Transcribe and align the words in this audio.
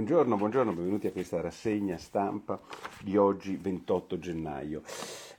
Buongiorno, 0.00 0.38
buongiorno, 0.38 0.72
benvenuti 0.72 1.08
a 1.08 1.12
questa 1.12 1.42
rassegna 1.42 1.98
stampa 1.98 2.58
di 3.02 3.18
oggi 3.18 3.58
28 3.60 4.18
gennaio. 4.18 4.80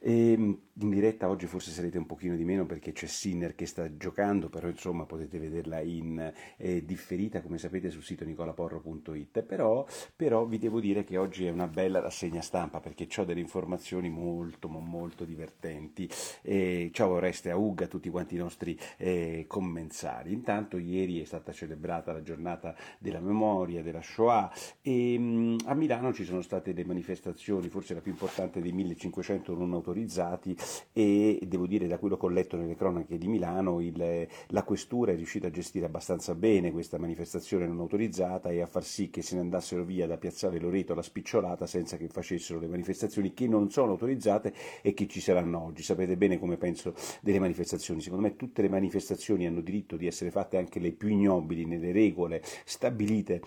E 0.03 0.31
ehm, 0.31 0.59
in 0.81 0.89
diretta 0.89 1.29
oggi 1.29 1.45
forse 1.45 1.69
sarete 1.69 1.99
un 1.99 2.07
pochino 2.07 2.35
di 2.35 2.43
meno 2.43 2.65
perché 2.65 2.91
c'è 2.91 3.05
Sinner 3.05 3.53
che 3.53 3.67
sta 3.67 3.97
giocando, 3.97 4.49
però 4.49 4.67
insomma 4.67 5.05
potete 5.05 5.37
vederla 5.37 5.79
in 5.81 6.33
eh, 6.57 6.83
differita 6.83 7.41
come 7.41 7.59
sapete 7.59 7.91
sul 7.91 8.01
sito 8.01 8.25
nicolaporro.it, 8.25 9.43
però, 9.43 9.85
però, 10.15 10.45
vi 10.45 10.57
devo 10.57 10.79
dire 10.79 11.03
che 11.03 11.17
oggi 11.17 11.45
è 11.45 11.51
una 11.51 11.67
bella 11.67 11.99
rassegna 11.99 12.41
stampa 12.41 12.79
perché 12.79 13.07
ho 13.17 13.25
delle 13.25 13.41
informazioni 13.41 14.09
molto 14.09 14.69
molto 14.69 15.23
divertenti. 15.23 16.09
E 16.41 16.89
ciao 16.93 17.11
Oreste 17.11 17.51
Auga, 17.51 17.85
a 17.85 17.87
tutti 17.87 18.09
quanti 18.09 18.33
i 18.33 18.39
nostri 18.39 18.75
eh, 18.97 19.45
commensali. 19.47 20.33
Intanto 20.33 20.77
ieri 20.79 21.21
è 21.21 21.25
stata 21.25 21.51
celebrata 21.51 22.11
la 22.11 22.23
giornata 22.23 22.75
della 22.97 23.19
memoria 23.19 23.83
della 23.83 24.01
Shoah 24.01 24.51
e 24.81 25.19
mh, 25.19 25.23
mm, 25.23 25.55
a 25.65 25.75
Milano 25.75 26.11
ci 26.11 26.23
sono 26.23 26.41
state 26.41 26.73
le 26.73 26.85
manifestazioni, 26.85 27.69
forse 27.69 27.93
la 27.93 28.01
più 28.01 28.11
importante 28.11 28.61
dei 28.61 28.71
1500 28.71 29.53
non 29.53 29.73
autorizzati 29.73 29.89
autorizzati 29.91 30.57
e 30.91 31.39
devo 31.43 31.67
dire 31.67 31.87
da 31.87 31.97
quello 31.97 32.17
che 32.17 32.25
ho 32.25 32.29
letto 32.29 32.57
nelle 32.57 32.75
cronache 32.75 33.17
di 33.17 33.27
Milano 33.27 33.79
il, 33.81 34.27
la 34.47 34.63
questura 34.63 35.11
è 35.11 35.15
riuscita 35.15 35.47
a 35.47 35.51
gestire 35.51 35.85
abbastanza 35.85 36.33
bene 36.33 36.71
questa 36.71 36.97
manifestazione 36.97 37.67
non 37.67 37.79
autorizzata 37.79 38.49
e 38.49 38.61
a 38.61 38.65
far 38.65 38.83
sì 38.83 39.09
che 39.09 39.21
se 39.21 39.35
ne 39.35 39.41
andassero 39.41 39.83
via 39.83 40.07
da 40.07 40.17
Piazzale 40.17 40.59
Loreto 40.59 40.93
alla 40.93 41.01
spicciolata 41.01 41.67
senza 41.67 41.97
che 41.97 42.07
facessero 42.07 42.59
le 42.59 42.67
manifestazioni 42.67 43.33
che 43.33 43.47
non 43.47 43.69
sono 43.69 43.91
autorizzate 43.91 44.53
e 44.81 44.93
che 44.93 45.07
ci 45.07 45.19
saranno 45.19 45.63
oggi. 45.63 45.83
Sapete 45.83 46.17
bene 46.17 46.39
come 46.39 46.57
penso 46.57 46.93
delle 47.21 47.39
manifestazioni. 47.39 48.01
Secondo 48.01 48.27
me 48.27 48.35
tutte 48.35 48.61
le 48.61 48.69
manifestazioni 48.69 49.45
hanno 49.45 49.61
diritto 49.61 49.97
di 49.97 50.07
essere 50.07 50.31
fatte 50.31 50.57
anche 50.57 50.79
le 50.79 50.91
più 50.91 51.09
ignobili 51.09 51.65
nelle 51.65 51.91
regole 51.91 52.41
stabilite 52.65 53.41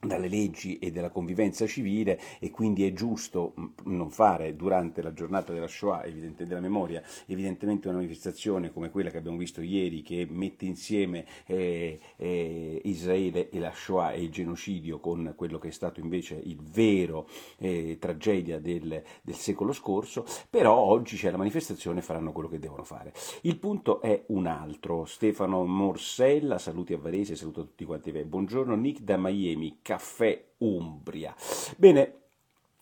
dalle 0.00 0.28
leggi 0.28 0.78
e 0.78 0.92
della 0.92 1.10
convivenza 1.10 1.66
civile 1.66 2.20
e 2.38 2.50
quindi 2.50 2.86
è 2.86 2.92
giusto 2.92 3.54
mm, 3.58 3.66
non 3.86 4.10
fare 4.10 4.54
durante 4.54 5.02
la 5.02 5.12
giornata 5.12 5.52
della 5.52 5.66
Shoah, 5.66 6.04
evidente, 6.04 6.46
della 6.46 6.60
memoria, 6.60 7.02
evidentemente 7.26 7.88
una 7.88 7.96
manifestazione 7.96 8.70
come 8.70 8.90
quella 8.90 9.10
che 9.10 9.16
abbiamo 9.16 9.36
visto 9.36 9.60
ieri 9.60 10.02
che 10.02 10.24
mette 10.30 10.66
insieme 10.66 11.26
eh, 11.46 11.98
eh, 12.16 12.80
Israele 12.84 13.50
e 13.50 13.58
la 13.58 13.72
Shoah 13.74 14.12
e 14.12 14.22
il 14.22 14.30
genocidio 14.30 15.00
con 15.00 15.32
quello 15.34 15.58
che 15.58 15.68
è 15.68 15.72
stato 15.72 15.98
invece 15.98 16.40
il 16.44 16.60
vero 16.62 17.28
eh, 17.58 17.96
tragedia 17.98 18.60
del, 18.60 19.02
del, 19.22 19.34
secolo 19.34 19.72
scorso, 19.72 20.24
però 20.48 20.76
oggi 20.76 21.16
c'è 21.16 21.30
la 21.30 21.36
manifestazione 21.36 21.98
e 21.98 22.02
faranno 22.02 22.30
quello 22.30 22.48
che 22.48 22.60
devono 22.60 22.84
fare. 22.84 23.12
Il 23.42 23.58
punto 23.58 24.00
è 24.00 24.24
un 24.28 24.46
altro, 24.46 25.04
Stefano 25.06 25.64
Morsella, 25.64 26.58
saluti 26.58 26.92
a 26.92 26.98
Varese, 26.98 27.34
saluto 27.34 27.62
a 27.62 27.64
tutti 27.64 27.84
quanti. 27.84 28.12
Voi, 28.12 28.24
buongiorno 28.24 28.76
Nick 28.76 29.00
da 29.00 29.16
Miami, 29.16 29.78
Caffè 29.88 30.52
Umbria. 30.58 31.34
Bene, 31.78 32.27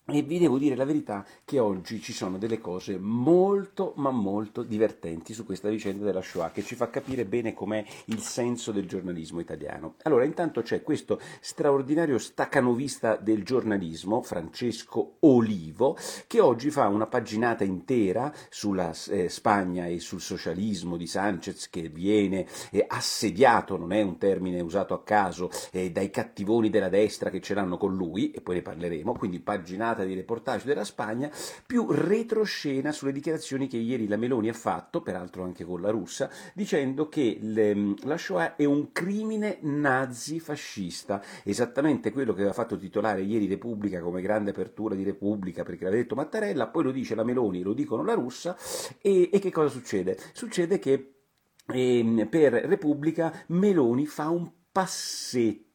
e 0.09 0.23
vi 0.23 0.39
devo 0.39 0.57
dire 0.57 0.77
la 0.77 0.85
verità 0.85 1.27
che 1.45 1.59
oggi 1.59 2.01
ci 2.01 2.13
sono 2.13 2.39
delle 2.39 2.61
cose 2.61 2.97
molto 2.97 3.93
ma 3.97 4.11
molto 4.11 4.63
divertenti 4.63 5.35
su 5.35 5.45
questa 5.45 5.69
vicenda 5.69 6.05
della 6.05 6.23
Shoah 6.23 6.53
che 6.53 6.63
ci 6.63 6.77
fa 6.77 6.89
capire 6.89 7.25
bene 7.25 7.55
com'è 7.55 7.85
il 8.07 8.21
senso 8.21 8.71
del 8.71 8.87
giornalismo 8.87 9.41
italiano. 9.41 9.95
Allora, 10.03 10.25
intanto 10.25 10.63
c'è 10.63 10.83
questo 10.83 11.21
straordinario 11.41 12.19
staccanovista 12.19 13.17
del 13.17 13.43
giornalismo, 13.43 14.23
Francesco 14.23 15.17
Olivo, 15.21 15.97
che 16.29 16.39
oggi 16.39 16.71
fa 16.71 16.87
una 16.87 17.07
paginata 17.09 17.65
intera 17.65 18.33
sulla 18.49 18.95
eh, 19.09 19.29
Spagna 19.29 19.87
e 19.87 19.99
sul 19.99 20.21
socialismo 20.21 20.97
di 20.97 21.09
Sanchez 21.09 21.69
che 21.69 21.89
viene 21.89 22.47
eh, 22.71 22.85
assediato, 22.87 23.77
non 23.77 23.93
è 23.93 24.03
un 24.03 24.19
termine 24.19 24.61
usato 24.61 24.95
a 24.95 25.03
caso, 25.03 25.51
eh, 25.73 25.91
dai 25.91 26.11
cattivoni 26.11 26.71
della 26.71 26.89
destra 26.89 27.29
che 27.29 27.41
ce 27.41 27.55
l'hanno 27.55 27.77
con 27.77 27.97
lui, 27.97 28.31
e 28.31 28.41
poi 28.41 28.57
ne 28.57 28.63
parleremo, 28.63 29.13
quindi 29.15 29.41
paginata 29.41 29.96
puntata 29.97 30.05
di 30.05 30.15
reportage 30.15 30.67
della 30.67 30.85
Spagna, 30.85 31.31
più 31.67 31.91
retroscena 31.91 32.93
sulle 32.93 33.13
dichiarazioni 33.13 33.67
che 33.67 33.79
ieri 33.79 34.07
la 34.07 34.17
Meloni 34.17 34.49
ha 34.49 34.53
fatto, 34.53 35.01
peraltro 35.01 35.43
anche 35.43 35.65
con 35.65 35.81
la 35.81 35.91
russa, 35.91 36.31
dicendo 36.53 37.09
che 37.09 37.39
le, 37.41 37.95
la 38.03 38.19
Shoah 38.19 38.57
è 38.57 38.65
un 38.65 38.93
crimine 38.93 39.59
nazi-fascista, 39.63 41.23
esattamente 41.45 42.13
quello 42.13 42.33
che 42.33 42.41
aveva 42.41 42.55
fatto 42.55 42.77
titolare 42.77 43.23
ieri 43.23 43.47
Repubblica 43.47 44.01
come 44.01 44.21
grande 44.21 44.51
apertura 44.51 44.95
di 44.95 45.03
Repubblica, 45.03 45.63
perché 45.63 45.85
l'aveva 45.85 46.03
detto 46.03 46.15
Mattarella, 46.15 46.69
poi 46.69 46.85
lo 46.85 46.91
dice 46.91 47.15
la 47.15 47.25
Meloni, 47.25 47.63
lo 47.63 47.73
dicono 47.73 48.05
la 48.05 48.15
russa, 48.15 48.57
e, 49.01 49.31
e 49.33 49.39
che 49.39 49.51
cosa 49.51 49.69
succede? 49.69 50.19
Succede 50.33 50.79
che 50.79 51.13
eh, 51.69 52.27
per 52.29 52.53
Repubblica 52.53 53.33
Meloni 53.49 54.07
fa 54.07 54.29
un 54.29 54.51
passetto 54.71 55.66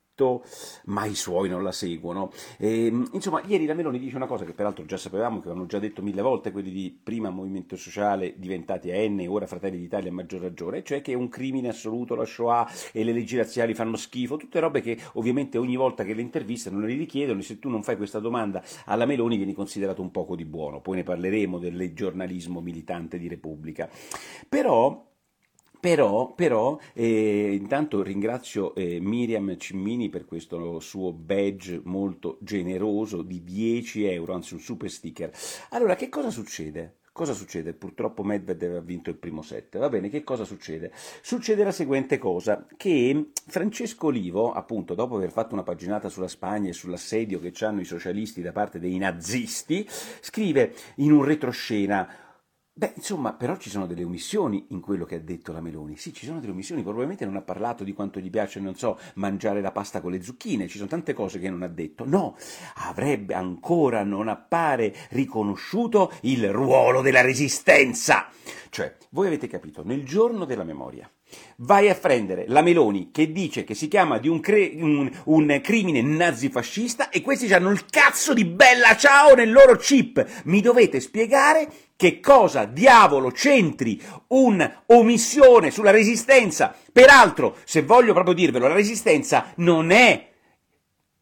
ma 0.86 1.06
i 1.06 1.16
suoi 1.16 1.50
non 1.50 1.64
la 1.64 1.72
seguono. 1.72 2.32
E, 2.58 2.86
ehm, 2.86 3.10
insomma, 3.14 3.42
ieri 3.46 3.66
la 3.66 3.74
Meloni 3.74 4.00
dice 4.00 4.16
una 4.16 4.28
cosa 4.28 4.46
che 4.46 4.54
peraltro 4.54 4.86
già 4.86 4.98
sapevamo, 4.98 5.40
che 5.40 5.48
avevano 5.48 5.66
già 5.66 5.80
detto 5.80 6.02
mille 6.02 6.22
volte 6.22 6.52
quelli 6.52 6.72
di 6.72 6.98
prima 7.02 7.30
Movimento 7.30 7.76
Sociale 7.76 8.34
diventati 8.38 8.92
AN 8.92 9.20
e 9.20 9.28
ora 9.28 9.48
Fratelli 9.48 9.78
d'Italia 9.78 10.12
a 10.12 10.14
maggior 10.14 10.42
ragione, 10.42 10.84
cioè 10.84 11.02
che 11.02 11.14
è 11.14 11.16
un 11.16 11.30
crimine 11.30 11.70
assoluto 11.70 12.16
la 12.16 12.26
Shoah 12.26 12.70
e 12.92 13.04
le 13.04 13.14
leggi 13.14 13.38
razziali 13.38 13.74
fanno 13.74 13.96
schifo, 13.96 14.38
tutte 14.38 14.60
robe 14.60 14.82
che 14.82 14.98
ovviamente 15.14 15.58
ogni 15.58 15.76
volta 15.76 16.04
che 16.04 16.14
le 16.14 16.22
intervistano 16.22 16.80
le 16.80 16.88
richiedono 16.88 17.40
e 17.40 17.44
se 17.44 17.60
tu 17.60 17.70
non 17.70 17.84
fai 17.84 17.98
questa 17.98 18.20
domanda 18.20 18.64
alla 18.86 19.06
Meloni 19.06 19.38
vieni 19.38 19.54
considerato 19.54 20.02
un 20.02 20.12
poco 20.12 20.36
di 20.36 20.46
buono, 20.46 20.82
poi 20.82 20.98
ne 20.98 21.04
parleremo 21.04 21.58
del 21.58 21.94
giornalismo 21.94 22.62
militante 22.62 23.18
di 23.18 23.28
Repubblica. 23.28 23.90
Però 24.48 25.10
però, 25.82 26.34
però 26.34 26.80
eh, 26.94 27.58
intanto 27.60 28.04
ringrazio 28.04 28.76
eh, 28.76 29.00
Miriam 29.02 29.58
Cimmini 29.58 30.10
per 30.10 30.26
questo 30.26 30.80
suo 30.80 31.12
badge 31.12 31.82
molto 31.84 32.38
generoso 32.40 33.24
di 33.24 33.44
10 33.44 34.06
euro, 34.06 34.36
anzi 34.36 34.54
un 34.54 34.60
super 34.60 34.92
sticker. 34.92 35.32
Allora, 35.72 35.96
che 35.96 36.08
cosa 36.08 36.30
succede? 36.30 37.00
Cosa 37.12 37.34
succede? 37.34 37.74
Purtroppo 37.74 38.24
Medvedev 38.24 38.76
ha 38.76 38.80
vinto 38.80 39.10
il 39.10 39.18
primo 39.18 39.42
set. 39.42 39.78
Va 39.78 39.90
bene, 39.90 40.08
che 40.08 40.24
cosa 40.24 40.46
succede? 40.46 40.94
Succede 41.22 41.64
la 41.64 41.72
seguente 41.72 42.18
cosa, 42.18 42.66
che 42.78 43.32
Francesco 43.48 44.08
Olivo, 44.08 44.54
appunto, 44.54 44.94
dopo 44.94 45.18
aver 45.18 45.32
fatto 45.32 45.54
una 45.54 45.64
paginata 45.64 46.08
sulla 46.08 46.30
Spagna 46.30 46.70
e 46.70 46.74
sull'assedio 46.74 47.40
che 47.42 47.54
hanno 47.66 47.82
i 47.82 47.86
socialisti 47.86 48.42
da 48.42 48.54
parte 48.54 48.80
dei 48.80 48.98
nazisti, 48.98 49.86
scrive 50.22 50.74
in 50.98 51.12
un 51.12 51.24
retroscena 51.24 52.08
Beh, 52.74 52.94
insomma, 52.96 53.34
però 53.34 53.58
ci 53.58 53.70
sono 53.70 53.86
delle 53.86 54.06
omissioni 54.06 54.68
in 54.70 54.80
quello 54.80 55.04
che 55.04 55.16
ha 55.16 55.20
detto 55.20 55.52
la 55.52 55.60
Meloni. 55.60 55.98
Sì, 55.98 56.14
ci 56.14 56.26
sono 56.26 56.40
delle 56.40 56.54
omissioni, 56.54 56.82
probabilmente 56.82 57.26
non 57.26 57.36
ha 57.36 57.42
parlato 57.42 57.84
di 57.84 57.92
quanto 57.92 58.20
gli 58.20 58.30
piace, 58.30 58.62
non 58.62 58.76
so, 58.76 58.98
mangiare 59.16 59.60
la 59.60 59.72
pasta 59.72 60.00
con 60.00 60.12
le 60.12 60.24
zucchine, 60.24 60.70
ci 60.70 60.78
sono 60.78 60.90
tante 60.90 61.14
cose 61.14 61.38
che 61.38 61.50
non 61.50 61.64
ha 61.64 61.68
detto. 61.68 62.06
No, 62.06 62.38
avrebbe 62.76 63.34
ancora 63.34 64.04
non 64.04 64.30
appare 64.30 64.96
riconosciuto 65.10 66.14
il 66.22 66.50
ruolo 66.50 67.02
della 67.02 67.22
resistenza. 67.22 68.30
Cioè, 68.70 68.96
voi 69.10 69.28
avete 69.28 69.48
capito, 69.48 69.84
nel 69.84 70.06
giorno 70.06 70.46
della 70.46 70.64
memoria, 70.64 71.12
Vai 71.58 71.90
a 71.90 71.96
prendere 71.96 72.46
la 72.48 72.62
Meloni 72.62 73.10
che 73.12 73.32
dice 73.32 73.64
che 73.64 73.76
si 73.76 73.88
chiama 73.88 74.18
di 74.18 74.28
un, 74.28 74.40
cre- 74.40 74.72
un, 74.76 75.12
un, 75.26 75.60
crimine 75.62 76.02
nazifascista 76.02 77.10
e 77.10 77.22
questi 77.22 77.52
hanno 77.54 77.70
il 77.70 77.86
cazzo 77.86 78.34
di 78.34 78.46
bella 78.46 78.96
ciao 78.96 79.36
nel 79.36 79.52
loro 79.52 79.76
chip. 79.76 80.26
Mi 80.46 80.62
dovete 80.62 81.00
spiegare 81.00 81.68
che 81.96 82.20
cosa 82.20 82.66
diavolo 82.66 83.30
c'entri 83.30 84.02
un'omissione 84.28 85.70
sulla 85.70 85.92
resistenza. 85.92 86.76
Peraltro, 86.92 87.58
se 87.64 87.84
voglio 87.84 88.14
proprio 88.14 88.34
dirvelo, 88.34 88.68
la 88.68 88.74
resistenza 88.74 89.54
non 89.58 89.92
è 89.92 90.31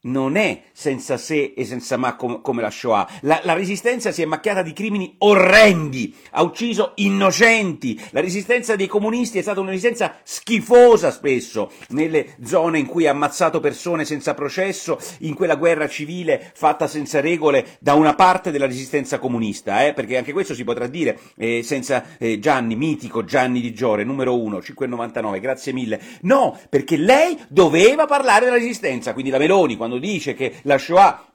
non 0.01 0.37
è 0.37 0.61
senza 0.71 1.17
se 1.17 1.53
e 1.55 1.65
senza 1.65 1.97
ma 1.97 2.15
com- 2.15 2.41
come 2.41 2.61
la 2.61 2.69
Shoah. 2.69 3.07
La, 3.21 3.41
la, 3.43 3.53
resistenza 3.53 4.11
si 4.11 4.21
è 4.21 4.25
macchiata 4.25 4.61
di 4.61 4.71
crimini 4.71 5.15
orrendi, 5.19 6.15
ha 6.31 6.41
ucciso 6.41 6.93
innocenti. 6.95 7.99
La 8.11 8.21
resistenza 8.21 8.77
dei 8.77 8.87
comunisti 8.87 9.39
è 9.39 9.41
stata 9.41 9.59
una 9.59 9.71
resistenza 9.71 10.15
schifosa 10.23 11.11
spesso, 11.11 11.71
nelle 11.89 12.35
zone 12.43 12.79
in 12.79 12.85
cui 12.85 13.07
ha 13.07 13.11
ammazzato 13.11 13.59
persone 13.59 14.05
senza 14.05 14.33
processo, 14.33 14.97
in 15.19 15.33
quella 15.33 15.55
guerra 15.55 15.89
civile 15.89 16.52
fatta 16.53 16.87
senza 16.87 17.19
regole 17.19 17.78
da 17.79 17.93
una 17.93 18.16
parte 18.16 18.52
della 18.52 18.67
resistenza 18.67 19.19
comunista, 19.19 19.85
eh? 19.85 19.93
perché 19.93 20.17
anche 20.17 20.31
questo 20.31 20.53
si 20.53 20.63
potrà 20.63 20.87
dire 20.87 21.19
eh, 21.35 21.61
senza 21.61 22.17
eh, 22.17 22.40
Gianni, 22.40 22.75
mitico 22.75 23.25
Gianni 23.25 23.59
di 23.59 23.73
Giore, 23.73 24.05
numero 24.05 24.40
uno, 24.40 24.61
599, 24.61 25.40
grazie 25.41 25.73
mille. 25.73 25.99
No, 26.22 26.57
perché 26.69 26.95
lei 26.95 27.37
doveva 27.49 28.05
parlare 28.05 28.45
della 28.45 28.57
resistenza, 28.57 29.11
quindi 29.11 29.31
la 29.31 29.37
Meloni, 29.37 29.75
quando 29.75 29.89
quando 29.90 29.97
dice 29.97 30.36
che 30.36 30.59
la 30.64 30.78
Shoah 30.78 31.26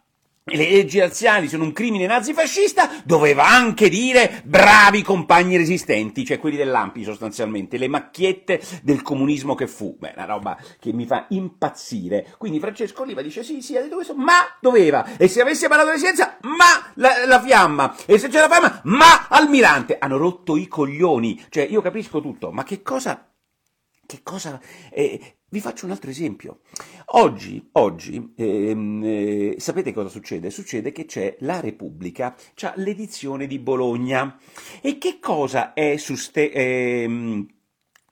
e 0.47 0.59
le 0.59 0.71
leggi 0.71 1.01
razziali 1.01 1.49
sono 1.49 1.65
un 1.65 1.73
crimine 1.73 2.07
nazifascista, 2.07 3.01
doveva 3.05 3.47
anche 3.47 3.89
dire 3.89 4.43
bravi 4.45 5.01
compagni 5.01 5.57
resistenti, 5.57 6.23
cioè 6.23 6.39
quelli 6.39 6.59
dell'Ampi 6.59 7.03
sostanzialmente, 7.03 7.79
le 7.79 7.89
macchiette 7.89 8.61
del 8.83 9.01
comunismo 9.01 9.55
che 9.55 9.67
fu. 9.67 9.97
Beh, 9.99 10.13
una 10.15 10.27
roba 10.27 10.59
che 10.79 10.93
mi 10.93 11.07
fa 11.07 11.25
impazzire. 11.31 12.35
Quindi 12.37 12.61
Francesco 12.61 13.03
Oliva 13.03 13.23
dice 13.23 13.43
sì, 13.43 13.63
sì, 13.63 13.75
ha 13.77 13.81
detto 13.81 13.95
questo, 13.97 14.15
ma 14.15 14.35
doveva. 14.61 15.17
E 15.17 15.29
se 15.29 15.41
avesse 15.41 15.67
parlato 15.67 15.89
di 15.89 15.95
resistenza, 15.95 16.37
ma 16.43 16.93
la, 16.97 17.25
la, 17.27 17.41
fiamma. 17.41 17.97
E 18.05 18.19
se 18.19 18.29
c'è 18.29 18.41
la 18.41 18.49
fiamma, 18.51 18.81
ma 18.85 19.27
almirante. 19.29 19.97
Hanno 19.99 20.19
rotto 20.19 20.57
i 20.57 20.69
coglioni. 20.69 21.43
Cioè, 21.49 21.63
io 21.65 21.81
capisco 21.81 22.21
tutto, 22.21 22.53
ma 22.53 22.65
che 22.65 22.83
cosa 22.83 23.34
Che 24.07 24.21
cosa... 24.23 24.61
Eh, 24.91 25.37
vi 25.55 25.61
faccio 25.61 25.85
un 25.85 25.93
altro 25.93 26.11
esempio. 26.11 26.63
Oggi, 27.13 27.69
oggi 27.73 28.35
ehm, 28.37 29.03
eh, 29.05 29.55
sapete 29.59 29.93
cosa 29.93 30.09
succede? 30.09 30.51
Succede 30.51 30.91
che 30.91 31.05
c'è 31.05 31.37
la 31.41 31.61
Repubblica, 31.61 32.35
c'ha 32.55 32.73
l'edizione 32.77 33.47
di 33.47 33.61
Bologna. 33.61 34.37
E 34.81 34.99
che 34.99 35.21
cosa 35.21 35.73
è 35.73 35.97
su 35.97 36.17
ste, 36.17 36.51
ehm, 36.51 37.47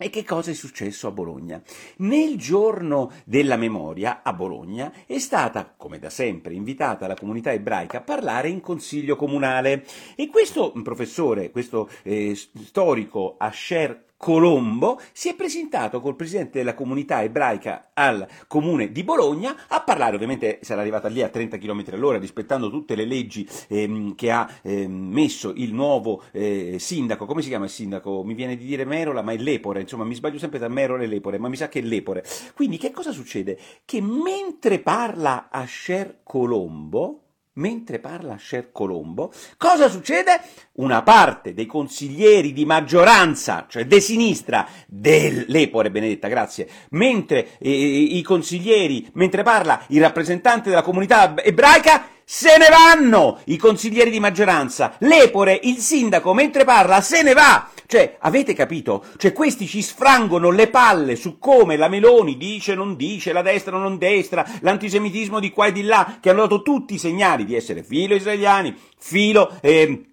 e 0.03 0.11
che 0.11 0.25
cosa 0.25 0.50
è 0.50 0.55
successo 0.55 1.06
a 1.06 1.12
Bologna? 1.12 1.62
Nel 1.99 2.37
giorno 2.37 3.12
della 3.25 3.56
memoria 3.56 4.23
a 4.23 4.33
Bologna 4.33 4.93
è 5.06 5.19
stata, 5.19 5.75
come 5.77 6.00
da 6.00 6.11
sempre, 6.11 6.55
invitata 6.55 7.06
la 7.06 7.15
comunità 7.15 7.53
ebraica 7.53 7.99
a 7.99 8.03
parlare 8.03 8.49
in 8.49 8.61
consiglio 8.61 9.15
comunale 9.15 9.85
e 10.17 10.29
questo 10.29 10.73
professore, 10.83 11.50
questo 11.50 11.89
eh, 12.03 12.35
storico 12.35 13.37
Asher 13.39 14.11
Colombo 14.22 15.00
si 15.10 15.30
è 15.30 15.34
presentato 15.34 16.00
col 16.00 16.14
presidente 16.14 16.58
della 16.58 16.74
comunità 16.74 17.24
ebraica 17.24 17.90
al 17.92 18.24
comune 18.46 18.92
di 18.92 19.02
Bologna 19.02 19.64
a 19.66 19.82
parlare, 19.82 20.14
ovviamente 20.14 20.60
sarà 20.62 20.80
arrivata 20.80 21.08
lì 21.08 21.22
a 21.22 21.28
30 21.28 21.58
km 21.58 21.86
all'ora 21.90 22.19
rispettando 22.19 22.70
tutte 22.70 22.94
le 22.94 23.04
leggi 23.04 23.44
ehm, 23.66 24.14
che 24.14 24.30
ha 24.30 24.48
ehm, 24.62 24.92
messo 24.92 25.52
il 25.56 25.74
nuovo 25.74 26.22
eh, 26.30 26.76
sindaco, 26.78 27.26
come 27.26 27.42
si 27.42 27.48
chiama 27.48 27.64
il 27.64 27.72
sindaco? 27.72 28.22
Mi 28.22 28.34
viene 28.34 28.56
di 28.56 28.64
dire 28.64 28.84
Merola, 28.84 29.22
ma 29.22 29.32
è 29.32 29.38
Lepore, 29.38 29.80
insomma 29.80 30.04
mi 30.04 30.14
sbaglio 30.14 30.38
sempre 30.38 30.60
tra 30.60 30.69
Merola 30.69 31.02
e 31.02 31.08
Lepore, 31.08 31.38
ma 31.38 31.48
mi 31.48 31.56
sa 31.56 31.69
che 31.69 31.80
è 31.80 31.82
Lepore. 31.82 32.22
Quindi 32.54 32.78
che 32.78 32.92
cosa 32.92 33.10
succede? 33.10 33.58
Che 33.84 34.00
mentre 34.00 34.78
parla 34.78 35.48
Asher 35.50 36.20
Colombo, 36.22 37.22
Mentre 37.54 37.99
parla 37.99 38.37
Cher 38.38 38.72
Colombo, 38.72 39.31
cosa 39.58 39.90
succede? 39.90 40.40
Una 40.76 41.02
parte 41.02 41.52
dei 41.52 41.66
consiglieri 41.66 42.54
di 42.54 42.64
maggioranza, 42.64 43.66
cioè 43.69 43.84
de 43.84 44.00
sinistra, 44.00 44.66
dell'Epore 44.87 45.90
Benedetta, 45.90 46.28
grazie, 46.28 46.66
mentre 46.93 47.58
eh, 47.58 47.69
i 47.70 48.22
consiglieri, 48.22 49.10
mentre 49.14 49.43
parla 49.43 49.84
il 49.88 50.00
rappresentante 50.00 50.70
della 50.70 50.81
comunità 50.81 51.34
ebraica, 51.44 52.12
se 52.24 52.56
ne 52.56 52.69
vanno 52.69 53.40
i 53.46 53.56
consiglieri 53.56 54.10
di 54.10 54.20
maggioranza, 54.20 54.94
l'Epore, 55.00 55.58
il 55.62 55.78
sindaco, 55.78 56.32
mentre 56.34 56.64
parla, 56.64 57.00
se 57.00 57.22
ne 57.22 57.32
va! 57.32 57.69
Cioè, 57.86 58.16
avete 58.20 58.54
capito? 58.54 59.04
Cioè, 59.19 59.32
questi 59.32 59.66
ci 59.66 59.82
sfrangono 59.82 60.50
le 60.50 60.69
palle 60.69 61.14
su 61.14 61.38
come 61.38 61.76
la 61.76 61.88
Meloni 61.88 62.36
dice, 62.36 62.74
non 62.74 62.96
dice, 62.96 63.32
la 63.32 63.42
destra, 63.42 63.76
non 63.76 63.98
destra, 63.98 64.46
l'antisemitismo 64.60 65.40
di 65.40 65.50
qua 65.50 65.66
e 65.66 65.72
di 65.72 65.82
là, 65.82 66.16
che 66.20 66.30
hanno 66.30 66.42
dato 66.42 66.62
tutti 66.62 66.94
i 66.94 66.98
segnali 66.98 67.44
di 67.44 67.54
essere 67.54 67.82
filo 67.82 68.14
israeliani, 68.14 68.74
filo... 68.96 69.58
Eh, 69.60 70.06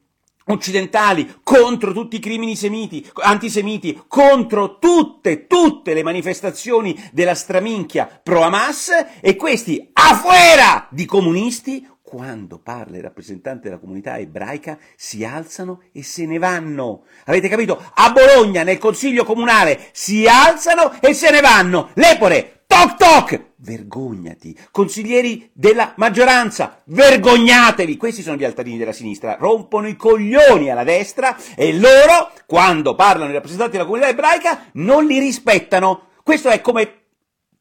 occidentali 0.51 1.39
contro 1.43 1.93
tutti 1.93 2.17
i 2.17 2.19
crimini 2.19 2.55
semiti, 2.55 3.07
antisemiti, 3.21 4.01
contro 4.07 4.77
tutte, 4.79 5.47
tutte 5.47 5.93
le 5.93 6.03
manifestazioni 6.03 6.99
della 7.11 7.35
straminchia 7.35 8.21
pro 8.21 8.41
Hamas 8.41 8.89
e 9.21 9.35
questi 9.35 9.89
afuera 9.93 10.87
di 10.89 11.05
comunisti 11.05 11.87
quando 12.09 12.57
parla 12.57 12.97
il 12.97 13.03
rappresentante 13.03 13.67
della 13.67 13.79
comunità 13.79 14.17
ebraica, 14.17 14.79
si 14.95 15.23
alzano 15.23 15.83
e 15.91 16.01
se 16.01 16.25
ne 16.25 16.39
vanno. 16.39 17.03
Avete 17.25 17.47
capito? 17.47 17.79
A 17.93 18.11
Bologna, 18.11 18.63
nel 18.63 18.79
consiglio 18.79 19.23
comunale, 19.23 19.79
si 19.91 20.25
alzano 20.25 20.99
e 21.01 21.13
se 21.13 21.29
ne 21.29 21.39
vanno. 21.39 21.91
Lepore, 21.93 22.63
toc 22.65 22.97
toc! 22.97 23.47
Vergognati. 23.57 24.57
Consiglieri 24.71 25.51
della 25.53 25.93
maggioranza, 25.97 26.81
vergognatevi. 26.85 27.95
Questi 27.95 28.23
sono 28.23 28.37
gli 28.37 28.43
altarini 28.43 28.79
della 28.79 28.91
sinistra. 28.91 29.37
Rompono 29.39 29.87
i 29.87 29.95
coglioni 29.95 30.71
alla 30.71 30.83
destra 30.83 31.37
e 31.55 31.77
loro, 31.77 32.31
quando 32.47 32.95
parlano 32.95 33.29
i 33.29 33.33
rappresentanti 33.33 33.73
della 33.73 33.85
comunità 33.85 34.09
ebraica, 34.09 34.63
non 34.73 35.05
li 35.05 35.19
rispettano. 35.19 36.07
Questo 36.23 36.49
è 36.49 36.59
come 36.59 36.99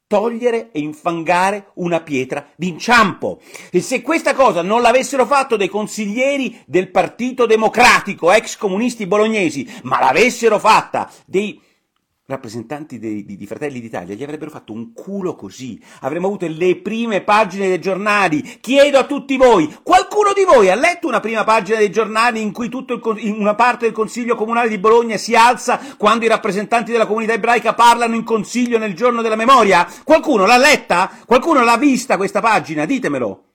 togliere 0.09 0.71
e 0.73 0.81
infangare 0.81 1.71
una 1.75 2.01
pietra 2.01 2.45
d'inciampo. 2.57 3.41
E 3.71 3.81
se 3.81 4.03
questa 4.03 4.35
cosa 4.35 4.63
non 4.63 4.81
l'avessero 4.81 5.27
fatto 5.27 5.57
dei 5.57 5.69
consiglieri 5.69 6.61
del 6.67 6.91
Partito 6.91 7.47
Democratico, 7.47 8.33
ex 8.33 8.57
comunisti 8.57 9.07
bolognesi, 9.07 9.71
ma 9.83 10.01
l'avessero 10.01 10.59
fatta 10.59 11.09
dei 11.27 11.61
rappresentanti 12.29 12.99
di, 12.99 13.25
di, 13.25 13.37
di, 13.39 13.47
Fratelli 13.47 13.81
d'Italia 13.81 14.15
gli 14.15 14.23
avrebbero 14.23 14.51
fatto 14.51 14.75
un 14.75 14.93
culo 14.93 15.35
così. 15.35 15.81
Avremmo 16.01 16.27
avuto 16.27 16.47
le 16.47 16.77
prime 16.77 17.23
pagine 17.23 17.69
dei 17.69 17.81
giornali. 17.81 18.43
Chiedo 18.61 18.99
a 18.99 19.07
tutti 19.07 19.39
voi, 19.39 19.75
qualcuno 19.83 20.35
di 20.35 20.45
voi 20.45 20.69
ha 20.69 20.75
letto 20.75 21.09
una 21.09 21.21
prima 21.21 21.45
pagina 21.45 21.79
dei 21.79 21.91
giornali 21.91 22.43
in 22.43 22.53
cui 22.53 22.67
il, 22.67 23.35
una 23.35 23.55
parte 23.55 23.87
del 23.87 23.95
Consiglio 23.95 24.37
Comunale 24.37 24.69
di 24.69 24.77
Bologna 24.77 25.17
si 25.17 25.35
alza 25.35 25.81
quando 25.97 26.27
i 26.27 26.29
rappresentanti 26.29 26.93
della 26.93 27.07
comunità 27.07 27.33
ebraica 27.33 27.73
parlano 27.73 28.15
in 28.15 28.25
consiglio 28.25 28.77
nel 28.77 28.95
giorno 28.95 29.23
della 29.23 29.35
memoria? 29.35 29.89
Qualcuno 30.05 30.45
l'ha 30.45 30.59
letta? 30.59 31.11
Qualcuno 31.25 31.65
l'ha 31.65 31.79
vista 31.79 32.19
questa 32.19 32.41
pagina? 32.41 32.85
Ditemelo. 32.85 33.48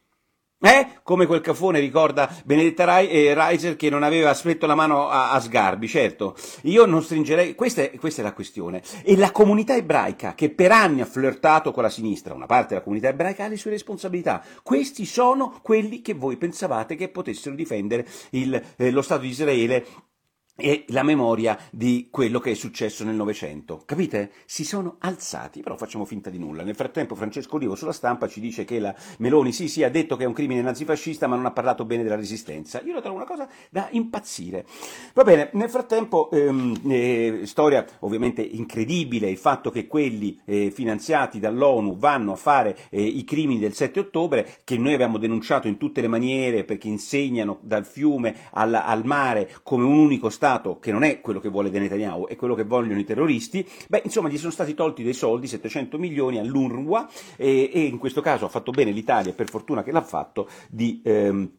Eh? 0.66 1.02
Come 1.04 1.26
quel 1.26 1.42
cafone 1.42 1.82
ricorda 1.82 2.34
Benedetta 2.46 2.86
Rai, 2.86 3.10
eh, 3.10 3.34
Reiser 3.34 3.76
che 3.76 3.90
non 3.90 4.02
aveva 4.02 4.34
spetto 4.34 4.66
la 4.66 4.76
mano 4.76 5.10
a, 5.10 5.32
a, 5.32 5.42
Sgarbi, 5.42 5.90
certo. 5.90 6.38
Io 6.62 6.86
non 6.86 7.04
stringerei, 7.04 7.54
questa 7.54 7.82
è, 7.82 7.92
questa 7.98 8.22
è, 8.22 8.24
la 8.24 8.32
questione. 8.32 8.82
E 9.04 9.18
la 9.18 9.34
comunità 9.34 9.76
ebraica, 9.76 10.36
che 10.36 10.52
per 10.52 10.72
anni 10.72 11.02
ha 11.02 11.06
flirtato 11.06 11.74
con 11.74 11.84
la 11.84 11.90
sinistra, 11.90 12.34
una 12.34 12.46
parte 12.46 12.70
della 12.70 12.82
comunità 12.82 13.10
ebraica 13.10 13.44
ha 13.44 13.50
le 13.50 13.58
sue 13.58 13.72
responsabilità. 13.72 14.42
Questi 14.64 15.04
sono 15.04 15.60
quelli 15.62 16.02
che 16.02 16.14
voi 16.14 16.38
pensavate 16.38 16.96
che 16.96 17.10
potessero 17.10 17.56
difendere 17.56 18.08
il, 18.30 18.62
eh, 18.78 18.90
lo 18.90 19.02
Stato 19.02 19.24
di 19.24 19.28
Israele 19.28 19.86
e 20.56 20.86
la 20.90 21.02
memoria 21.02 21.58
di 21.72 22.10
quello 22.12 22.40
che 22.40 22.52
è 22.52 22.54
successo 22.54 23.04
nel 23.04 23.16
Novecento. 23.16 23.82
Capite? 23.86 24.32
Si 24.46 24.64
sono 24.64 24.98
alzati, 25.00 25.62
però 25.62 25.76
facciamo 25.78 26.06
finta 26.06 26.30
di 26.30 26.38
nulla. 26.38 26.64
Nel 26.64 26.76
frattempo 26.76 27.16
Francesco 27.16 27.56
Olivo 27.56 27.74
sulla 27.74 27.92
stampa 27.92 28.28
ci 28.28 28.40
dice 28.40 28.64
che 28.64 28.80
la 28.80 28.94
Meloni 29.18 29.52
sì 29.52 29.68
sì 29.68 29.84
ha 29.84 29.90
detto 29.90 30.16
che 30.16 30.26
è 30.26 30.28
un 30.28 30.34
crimine 30.34 30.62
nazifascista 30.62 31.26
ma 31.26 31.36
non 31.36 31.48
ha 31.48 31.52
parlato 31.52 31.86
bene 31.86 32.04
della 32.04 32.16
resistenza. 32.16 32.82
Io 32.86 32.94
lo 32.94 33.02
trovo 33.02 33.16
una 33.16 33.26
cosa 33.26 33.48
da 33.72 33.88
impazzire. 33.92 34.66
Va 35.16 35.24
bene, 35.24 35.50
nel 35.54 35.70
frattempo 35.70 36.30
ehm, 36.30 36.82
eh, 36.88 37.42
storia 37.46 37.84
ovviamente 38.00 38.44
incredibile 38.44 39.30
il 39.30 39.38
fatto 39.38 39.72
che 39.72 39.88
quelli 39.88 40.40
eh, 40.46 40.70
finanziati 40.70 41.40
dall'ONU 41.40 41.98
vanno 41.98 42.34
a 42.34 42.36
fare 42.36 42.78
eh, 42.92 43.02
i 43.02 43.24
crimini 43.24 43.60
del 43.60 43.74
7 43.74 44.00
ottobre 44.00 44.58
che 44.64 44.78
noi 44.78 44.94
abbiamo 44.94 45.18
denunciato 45.18 45.68
in 45.68 45.78
tutte 45.78 46.02
le 46.02 46.08
maniere 46.08 46.64
perché 46.64 46.88
insegnano 46.88 47.58
dal 47.64 47.86
fiume 47.86 48.36
al, 48.52 48.76
al 48.76 49.04
mare 49.04 49.50
come 49.64 49.84
un 49.84 49.98
unico 49.98 50.30
Stato 50.30 50.42
Stato 50.44 50.78
che 50.78 50.92
non 50.92 51.04
è 51.04 51.22
quello 51.22 51.40
che 51.40 51.48
vuole 51.48 51.70
Netanyahu, 51.70 52.28
è 52.28 52.36
quello 52.36 52.54
che 52.54 52.66
vogliono 52.66 53.00
i 53.00 53.06
terroristi, 53.06 53.66
beh, 53.88 54.02
insomma, 54.04 54.28
gli 54.28 54.38
sono 54.38 54.52
stati 54.52 54.74
tolti 54.74 55.02
dei 55.02 55.14
soldi, 55.14 55.48
700 55.48 55.98
milioni 55.98 56.38
all'UNRWA, 56.38 57.10
e, 57.38 57.72
e 57.74 57.84
in 57.84 57.98
questo 57.98 58.20
caso 58.20 58.44
ha 58.44 58.50
fatto 58.50 58.72
bene 58.72 58.92
l'Italia, 58.92 59.32
per 59.32 59.50
fortuna 59.50 59.84
che 59.84 59.94
l'ha 59.94 60.02
fatto, 60.02 60.50
di... 60.70 61.02
Ehm, 61.06 61.50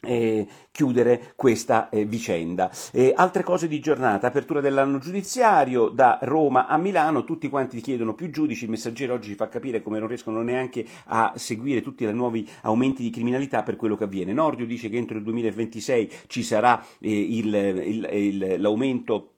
eh, 0.00 0.46
chiudere 0.70 1.32
questa 1.36 1.88
eh, 1.88 2.04
vicenda. 2.04 2.70
Eh, 2.92 3.12
altre 3.14 3.42
cose 3.42 3.68
di 3.68 3.80
giornata, 3.80 4.26
apertura 4.26 4.60
dell'anno 4.60 4.98
giudiziario 4.98 5.88
da 5.88 6.18
Roma 6.22 6.66
a 6.66 6.76
Milano, 6.76 7.24
tutti 7.24 7.48
quanti 7.48 7.80
chiedono 7.80 8.14
più 8.14 8.30
giudici, 8.30 8.64
il 8.64 8.70
messaggero 8.70 9.14
oggi 9.14 9.30
ci 9.30 9.34
fa 9.34 9.48
capire 9.48 9.82
come 9.82 9.98
non 9.98 10.08
riescono 10.08 10.42
neanche 10.42 10.84
a 11.06 11.32
seguire 11.36 11.82
tutti 11.82 12.04
i 12.04 12.12
nuovi 12.12 12.48
aumenti 12.62 13.02
di 13.02 13.10
criminalità 13.10 13.62
per 13.62 13.76
quello 13.76 13.96
che 13.96 14.04
avviene. 14.04 14.32
Nordio 14.32 14.66
dice 14.66 14.88
che 14.88 14.96
entro 14.96 15.16
il 15.16 15.24
2026 15.24 16.12
ci 16.26 16.42
sarà 16.42 16.84
eh, 17.00 17.10
il, 17.10 17.54
il, 17.54 18.08
il, 18.12 18.60
l'aumento 18.60 19.35